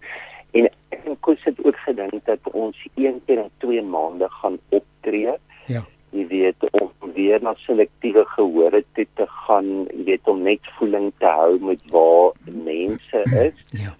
En 0.51 0.65
ek 0.89 1.01
het 1.05 1.19
kos 1.19 1.43
dit 1.43 1.65
ook 1.65 1.77
gedink 1.85 2.25
dat 2.25 2.39
ons 2.51 2.77
een 2.95 3.21
keer 3.25 3.37
in 3.37 3.51
2 3.57 3.81
maande 3.81 4.29
gaan 4.29 4.57
optree. 4.69 5.37
Ja 5.65 5.85
jy 6.15 6.25
weet 6.29 6.65
om 6.71 6.89
weer 7.13 7.41
na 7.43 7.53
selektiewe 7.65 8.23
gehore 8.33 8.81
toe 8.97 9.05
te 9.19 9.27
gaan, 9.45 9.67
jy 9.93 10.05
weet 10.07 10.31
om 10.31 10.41
net 10.45 10.71
voeling 10.77 11.11
te 11.21 11.29
hou 11.29 11.59
met 11.61 11.83
waar 11.93 12.33
mense 12.45 13.21
is. 13.43 13.61
Ja. 13.83 13.93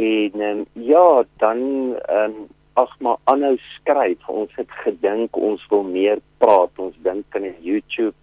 En 0.00 0.40
um, 0.46 0.64
ja, 0.72 1.24
dan 1.42 1.60
ehm 2.06 2.40
um, 2.40 2.48
ag 2.78 2.92
maar 3.04 3.18
aanhou 3.28 3.56
skryf. 3.74 4.28
Ons 4.30 4.54
het 4.56 4.70
gedink 4.84 5.36
ons 5.36 5.64
wil 5.68 5.82
meer 5.84 6.20
praat. 6.40 6.70
Ons 6.80 6.94
dink 7.04 7.36
aan 7.36 7.44
'n 7.44 7.56
YouTube 7.60 8.16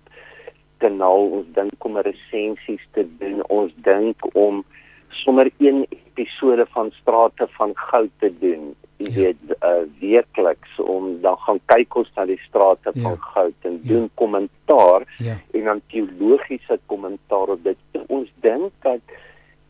kanaal, 0.81 1.29
ons 1.37 1.45
dink 1.53 1.85
om 1.85 1.97
resensies 1.97 2.87
te 2.95 3.05
doen. 3.19 3.43
Ons 3.49 3.73
dink 3.75 4.17
om 4.33 4.63
sommer 5.09 5.51
een 5.59 5.85
episode 5.89 6.65
van 6.73 6.91
Strate 7.01 7.47
van 7.57 7.71
Goud 7.75 8.09
te 8.19 8.33
doen 8.39 8.73
jy 8.97 9.09
ja. 9.09 9.15
weet 9.15 9.57
uh, 9.61 9.85
weekliks 9.99 10.79
om 10.81 11.19
dan 11.21 11.37
gaan 11.45 11.59
kyk 11.69 11.95
ons 12.01 12.09
na 12.15 12.25
die 12.29 12.39
strate 12.47 12.86
ja. 12.97 13.03
van 13.07 13.17
goud 13.33 13.69
en 13.69 13.79
ja. 13.81 13.93
doen 13.93 14.09
kommentaar 14.13 15.07
ja. 15.17 15.37
en 15.51 15.63
dan 15.63 15.81
teologiese 15.93 16.79
kommentaar 16.85 17.55
op 17.55 17.63
dit 17.63 18.03
ons 18.07 18.29
dink 18.45 18.71
dat 18.85 19.17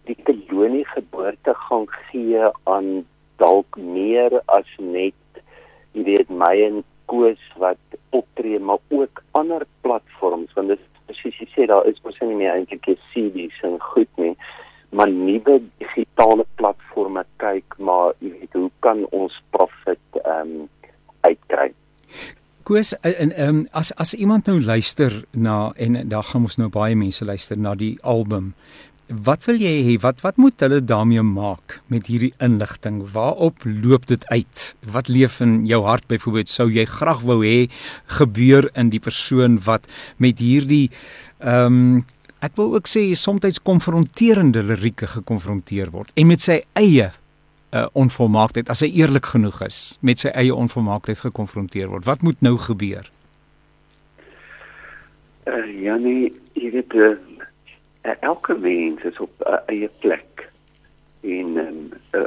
die 0.08 0.18
kolonie 0.24 0.86
geboorte 0.88 1.54
gaan 1.68 1.88
gee 2.10 2.50
aan 2.64 2.92
dalk 3.42 3.78
meer 3.78 4.42
as 4.46 4.70
net 4.78 5.42
jy 5.94 6.06
weet 6.08 6.30
my 6.44 6.54
en 6.68 6.84
koos 7.12 7.44
wat 7.62 8.00
optree 8.16 8.60
maar 8.60 8.82
ook 8.88 9.24
ander 9.40 9.66
platforms 9.82 10.54
want 10.60 10.74
dit 10.74 10.86
presies 11.08 11.42
jy 11.42 11.50
sê 11.56 11.68
daar 11.72 11.88
is 11.90 12.00
mos 12.06 12.20
nie 12.24 12.40
meer 12.40 12.56
eintlik 12.56 12.88
CD's 13.12 13.60
en 13.68 13.78
goed 13.92 14.24
nie 14.24 14.36
maar 14.90 15.12
nuwe 15.12 15.60
digitale 15.84 16.46
platforms 16.56 17.28
kyk 17.44 17.78
maar 17.78 18.16
jy 18.24 18.32
weet 18.40 18.60
hoe 18.60 18.72
kan 18.86 19.04
ons 19.12 19.36
profit 19.56 20.24
ehm 20.24 20.56
um, 20.56 20.70
uitkry 21.28 21.72
Koos 22.68 22.92
en 23.00 23.32
ehm 23.32 23.48
um, 23.48 23.68
as 23.72 23.94
as 23.96 24.14
iemand 24.14 24.50
nou 24.52 24.60
luister 24.60 25.24
na 25.32 25.72
en 25.76 26.02
daar 26.10 26.24
gaan 26.24 26.44
ons 26.44 26.58
nou 26.60 26.68
baie 26.70 26.96
mense 27.00 27.26
luister 27.26 27.58
na 27.58 27.76
die 27.76 27.96
album 28.02 28.54
Wat 29.08 29.46
wil 29.48 29.56
jy 29.64 29.72
hê 29.88 29.94
wat 30.04 30.20
wat 30.20 30.36
moet 30.36 30.60
hulle 30.60 30.82
daarmee 30.84 31.24
maak 31.24 31.78
met 31.88 32.10
hierdie 32.12 32.34
inligting? 32.44 33.06
Waarop 33.14 33.64
loop 33.64 34.08
dit 34.12 34.26
uit? 34.28 34.64
Wat 34.84 35.08
leef 35.08 35.40
in 35.40 35.62
jou 35.66 35.80
hart? 35.86 36.04
Byvoorbeeld 36.12 36.52
sou 36.52 36.68
jy 36.68 36.84
graag 36.86 37.24
wou 37.24 37.40
hê 37.46 37.70
gebeur 38.20 38.68
in 38.76 38.92
die 38.92 39.00
persoon 39.00 39.56
wat 39.64 39.88
met 40.18 40.44
hierdie 40.44 40.90
ehm 41.40 41.80
um, 41.80 42.06
ek 42.44 42.54
wil 42.60 42.76
ook 42.76 42.86
sê 42.86 43.02
soms 43.18 43.64
konfronterende 43.66 44.62
lirieke 44.62 45.08
gekonfronteer 45.10 45.90
word 45.90 46.12
en 46.14 46.28
met 46.30 46.44
sy 46.44 46.60
eie 46.78 47.08
uh, 47.78 47.86
onvolmaaktheid 47.94 48.70
as 48.70 48.82
hy 48.86 48.90
eerlik 49.02 49.30
genoeg 49.34 49.62
is 49.68 49.98
met 50.02 50.24
sy 50.24 50.34
eie 50.34 50.56
onvolmaaktheid 50.56 51.22
gekonfronteer 51.28 51.92
word. 51.94 52.06
Wat 52.06 52.22
moet 52.26 52.42
nou 52.42 52.58
gebeur? 52.58 53.10
Uh, 55.48 55.82
ja 55.82 55.96
nee, 55.96 56.34
jy 56.54 56.72
weet 56.72 56.94
uh, 56.94 57.16
elke 58.20 58.58
mens 58.60 59.04
is 59.04 59.20
op 59.20 59.32
'n 59.40 59.54
uh, 59.54 59.60
eie 59.68 59.90
plek 60.00 60.50
en 61.22 61.58
um, 61.58 61.92
uh, 62.12 62.26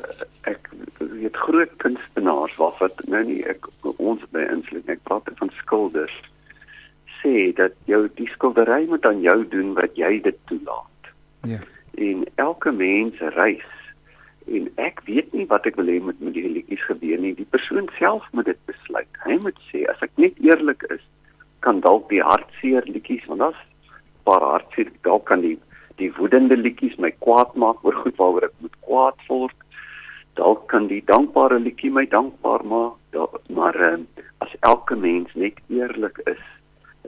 ek 0.49 0.71
weet 0.99 1.37
groot 1.37 1.73
kunstenaars 1.77 2.57
wat 2.57 3.03
nou 3.07 3.25
nie 3.25 3.43
ek 3.49 3.67
ons 3.97 4.23
by 4.35 4.45
insluit 4.53 4.89
ek 4.89 5.03
praat 5.09 5.29
van 5.39 5.53
skilders 5.63 6.17
sê 7.21 7.53
dat 7.57 7.73
jou 7.85 8.09
die 8.17 8.29
skildery 8.33 8.87
moet 8.89 9.05
aan 9.07 9.21
jou 9.21 9.45
doen 9.49 9.75
wat 9.77 9.97
jy 9.97 10.21
dit 10.25 10.39
toelaat. 10.49 11.11
Ja. 11.49 11.61
En 11.95 12.25
elke 12.35 12.73
mens 12.73 13.19
reis 13.37 13.69
en 14.47 14.69
ek 14.77 15.01
weet 15.07 15.33
nie 15.37 15.47
wat 15.51 15.67
ek 15.69 15.77
wil 15.77 15.91
hê 15.93 15.99
met 16.03 16.21
met 16.21 16.35
die 16.35 16.49
liedjies 16.49 16.85
gebeur 16.89 17.19
nie. 17.21 17.35
Die 17.39 17.49
persoon 17.57 17.89
self 17.99 18.27
moet 18.33 18.49
dit 18.51 18.61
besluit. 18.67 19.11
Hy 19.25 19.39
moet 19.45 19.59
sê 19.71 19.85
as 19.93 20.01
ek 20.07 20.13
net 20.17 20.39
eerlik 20.45 20.87
is, 20.91 21.03
kan 21.61 21.81
dalk 21.85 22.09
die 22.13 22.23
hartseer 22.25 22.87
liedjies 22.89 23.27
want 23.29 23.45
daar's 23.45 23.67
paar 24.25 24.45
hartseer 24.45 24.91
dalk 25.07 25.27
kan 25.31 25.45
die 25.45 25.57
die 26.01 26.09
woedende 26.17 26.57
liedjies 26.57 26.97
my 27.05 27.11
kwaad 27.25 27.53
maak 27.63 27.85
oor 27.85 27.97
goed 28.03 28.17
waaroor 28.21 28.49
ek 28.49 28.57
moet 28.65 28.77
kwaad 28.87 29.27
word 29.29 29.57
dalk 30.41 30.67
kan 30.73 30.89
die 30.89 31.03
dankbare 31.11 31.59
liedjie 31.61 31.91
my 31.93 32.07
dankbaar 32.09 32.65
maak 32.65 32.97
dalk, 33.17 33.43
maar 33.53 33.77
um, 33.93 34.07
as 34.45 34.55
elke 34.61 34.97
mens 34.97 35.35
net 35.35 35.59
eerlik 35.69 36.23
is 36.31 36.41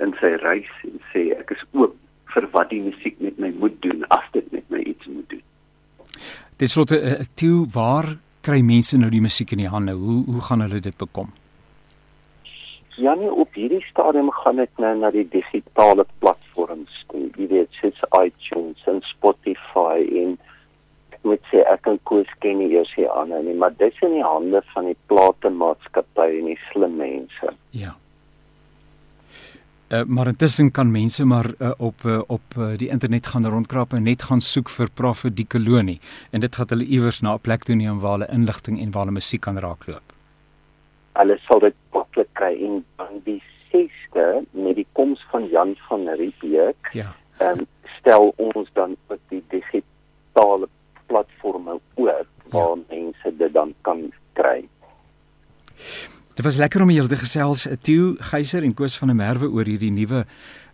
in 0.05 0.12
sy 0.20 0.35
reis 0.43 0.72
en 0.89 1.01
sê 1.12 1.30
ek 1.39 1.55
is 1.57 1.64
oop 1.72 1.97
vir 2.35 2.49
wat 2.57 2.72
die 2.72 2.83
musiek 2.85 3.16
met 3.24 3.41
my 3.41 3.53
moet 3.62 3.78
doen 3.87 4.05
as 4.16 4.28
dit 4.37 4.53
met 4.53 4.68
my 4.74 4.83
iets 4.93 5.09
moet 5.09 5.28
doen 5.33 5.45
Dis 6.63 6.77
slotte 6.77 6.95
uh, 7.03 7.15
toe 7.35 7.65
waar 7.75 8.07
kry 8.47 8.61
mense 8.63 8.95
nou 8.95 9.09
die 9.11 9.23
musiek 9.23 9.51
in 9.55 9.65
die 9.65 9.71
hande 9.71 9.97
hoe 9.99 10.21
hoe 10.29 10.43
gaan 10.47 10.61
hulle 10.63 10.79
dit 10.85 10.95
bekom 10.99 11.33
Ja 13.03 13.15
nee, 13.19 13.33
op 13.33 13.57
hierdie 13.59 13.81
stadium 13.89 14.31
gaan 14.31 14.61
dit 14.63 14.83
nou 14.85 14.93
na 15.01 15.11
die 15.11 15.25
digitale 15.33 16.05
platforms 16.21 17.01
toe. 17.11 17.25
Jy 17.41 17.49
weet, 17.51 17.79
soos 17.81 18.03
iTunes 18.19 18.85
en 18.93 19.01
Spotify 19.09 20.05
en 20.23 20.37
ek 21.17 21.27
moet 21.27 21.51
sê 21.51 21.65
ek 21.73 21.83
kan 21.89 21.99
koes 22.11 22.31
ken 22.45 22.61
nie 22.61 22.69
eers 22.77 22.93
hier 22.95 23.11
aan 23.17 23.33
nie, 23.47 23.57
maar 23.59 23.75
dit 23.81 23.89
is 23.89 24.05
in 24.07 24.15
die 24.19 24.27
hande 24.27 24.63
van 24.75 24.91
die 24.93 24.99
platemaatskappye 25.11 26.39
en 26.43 26.53
die 26.53 26.59
slim 26.69 26.95
mense. 27.01 27.55
Ja. 27.75 27.97
Uh, 29.93 30.03
maar 30.07 30.26
intussen 30.26 30.70
kan 30.70 30.90
mense 30.90 31.24
maar 31.24 31.47
uh, 31.59 31.70
op 31.78 32.03
uh, 32.07 32.22
op 32.26 32.40
uh, 32.59 32.76
die 32.76 32.88
internet 32.88 33.26
gaan 33.26 33.47
rondkrap 33.47 33.93
en 33.93 34.03
net 34.03 34.22
gaan 34.22 34.40
soek 34.40 34.70
vir 34.72 34.88
Prof 34.95 35.24
die 35.40 35.45
kolonie 35.47 35.99
en 36.30 36.40
dit 36.40 36.55
gaan 36.57 36.70
hulle 36.72 36.84
iewers 36.84 37.20
na 37.20 37.34
'n 37.34 37.40
plek 37.40 37.66
toe 37.68 37.76
neem 37.76 38.01
waar 38.01 38.12
hulle 38.12 38.28
inligting 38.32 38.80
en 38.80 38.90
waar 38.90 39.05
hulle 39.05 39.18
musiek 39.20 39.40
kan 39.40 39.59
raakloop. 39.59 40.14
Hulle 41.12 41.36
sal 41.45 41.61
dit 41.61 41.74
maklik 41.93 42.28
kry 42.32 42.55
en 42.68 42.84
dan 42.97 43.20
die 43.24 43.43
6ste 43.72 44.24
met 44.51 44.76
die 44.80 44.86
koms 44.93 45.20
van 45.30 45.49
Jan 45.49 45.76
van 45.88 46.09
Riebeeck. 46.09 46.88
Ja. 46.93 47.12
Ehm 47.38 47.59
um, 47.59 47.66
stel 47.99 48.32
ons 48.36 48.68
dan 48.72 48.97
op 49.07 49.20
die 49.28 49.45
digitale 49.49 50.68
platforms 51.07 51.68
oop 51.95 52.07
ja. 52.09 52.24
waar 52.49 52.76
ja. 52.76 52.82
mense 52.88 53.36
dit 53.36 53.53
dan 53.53 53.74
kan. 53.80 54.12
Dit 56.43 56.51
was 56.51 56.59
lekker 56.59 56.82
om 56.82 56.90
julle 56.90 57.07
te 57.07 57.16
gesels, 57.20 57.68
Theo 57.86 58.16
Geyser 58.18 58.64
en 58.66 58.72
Koos 58.74 58.97
van 58.99 59.12
der 59.12 59.14
Merwe 59.14 59.47
oor 59.47 59.68
hierdie 59.70 59.93
nuwe 59.95 60.24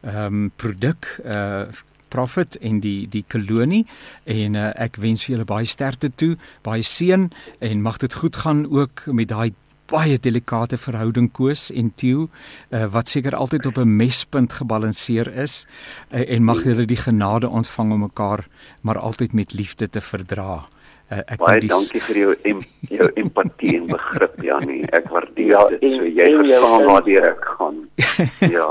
ehm 0.01 0.25
um, 0.25 0.47
produk 0.57 1.05
uh 1.21 1.69
Profit 2.09 2.57
en 2.65 2.79
die 2.81 3.05
die 3.13 3.21
kolonie 3.29 3.83
en 4.25 4.57
uh, 4.57 4.71
ek 4.81 4.97
wens 4.97 5.27
vir 5.27 5.35
julle 5.35 5.45
baie 5.51 5.69
sterkte 5.69 6.09
toe, 6.09 6.39
baie 6.65 6.81
seën 6.81 7.27
en 7.69 7.83
mag 7.85 8.01
dit 8.01 8.17
goed 8.23 8.39
gaan 8.47 8.65
ook 8.65 9.03
met 9.13 9.29
daai 9.29 9.53
baie 9.93 10.17
delikate 10.17 10.81
verhouding 10.81 11.29
koes 11.37 11.67
en 11.69 11.93
Theo 12.01 12.31
uh, 12.71 12.87
wat 12.97 13.13
seker 13.13 13.37
altyd 13.37 13.69
op 13.69 13.77
'n 13.85 13.97
mespunt 14.01 14.57
gebalanseer 14.63 15.29
is 15.37 15.67
uh, 16.09 16.25
en 16.25 16.49
mag 16.49 16.65
julle 16.65 16.89
die 16.89 17.03
genade 17.05 17.49
ontvang 17.49 17.93
om 17.93 18.01
mekaar 18.09 18.49
maar 18.81 18.99
altyd 18.99 19.33
met 19.33 19.53
liefde 19.53 19.91
te 19.91 20.01
verdra. 20.01 20.65
Uh, 21.09 21.23
ek 21.25 21.39
baie 21.41 21.61
die... 21.65 21.69
dankie 21.73 22.01
vir 22.05 22.19
jou 22.21 22.33
em, 22.51 22.59
jou 22.93 23.07
empatie 23.17 23.79
en 23.79 23.87
begrip 23.89 24.35
Janie. 24.45 24.83
Ek 24.93 25.07
waardeer 25.09 25.55
ja, 25.55 25.63
dit. 25.73 25.87
So 25.95 26.09
jy 26.19 26.27
verstaan 26.37 26.85
waar 26.85 27.09
ek 27.31 27.47
gaan. 27.55 27.79
ja. 28.57 28.69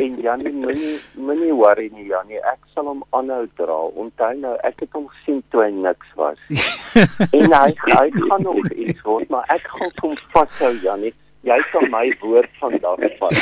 En 0.00 0.14
Janie, 0.24 0.52
moenie 0.62 0.94
moenie 1.20 1.52
worry 1.52 1.90
nie 1.92 2.06
Janie, 2.08 2.40
ek 2.48 2.62
sal 2.72 2.88
hom 2.88 3.02
aanhou 3.12 3.44
dra. 3.60 3.76
Onthou 3.92 4.30
nou, 4.40 4.54
ek 4.64 4.86
het 4.86 4.96
hom 4.96 5.04
gesien 5.18 5.42
toe 5.52 5.66
hy 5.66 5.68
niks 5.76 6.16
was. 6.16 6.40
en 7.36 7.52
hy 7.58 7.68
hy 7.90 8.06
gaan 8.22 8.48
nog 8.48 8.72
iets 8.72 9.04
word, 9.04 9.28
maar 9.28 9.44
ek 9.52 9.68
gaan 9.74 9.92
kom 10.00 10.16
vashou 10.32 10.72
Janie. 10.80 11.12
Jy 11.44 11.58
kan 11.72 11.90
my 11.92 12.06
woord 12.22 12.48
vandag 12.56 13.02
vat. 13.20 13.34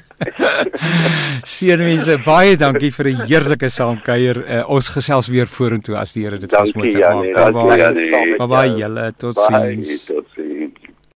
Seënwense, 1.54 2.16
baie 2.24 2.56
dankie 2.60 2.90
vir 2.96 3.10
'n 3.10 3.26
heerlike 3.28 3.68
saamkuier. 3.68 4.40
Uh, 4.46 4.62
ons 4.76 4.88
gesels 4.96 5.28
weer 5.28 5.46
vorentoe 5.46 5.96
as 6.00 6.16
die 6.16 6.24
Here 6.24 6.38
dit 6.38 6.52
ons 6.56 6.74
moet 6.74 6.96
maak. 6.96 7.24
Bye 7.36 7.52
bye. 7.52 8.36
Bye 8.38 8.50
bye 8.54 8.72
julle. 8.80 9.12
Totsiens. 9.20 10.08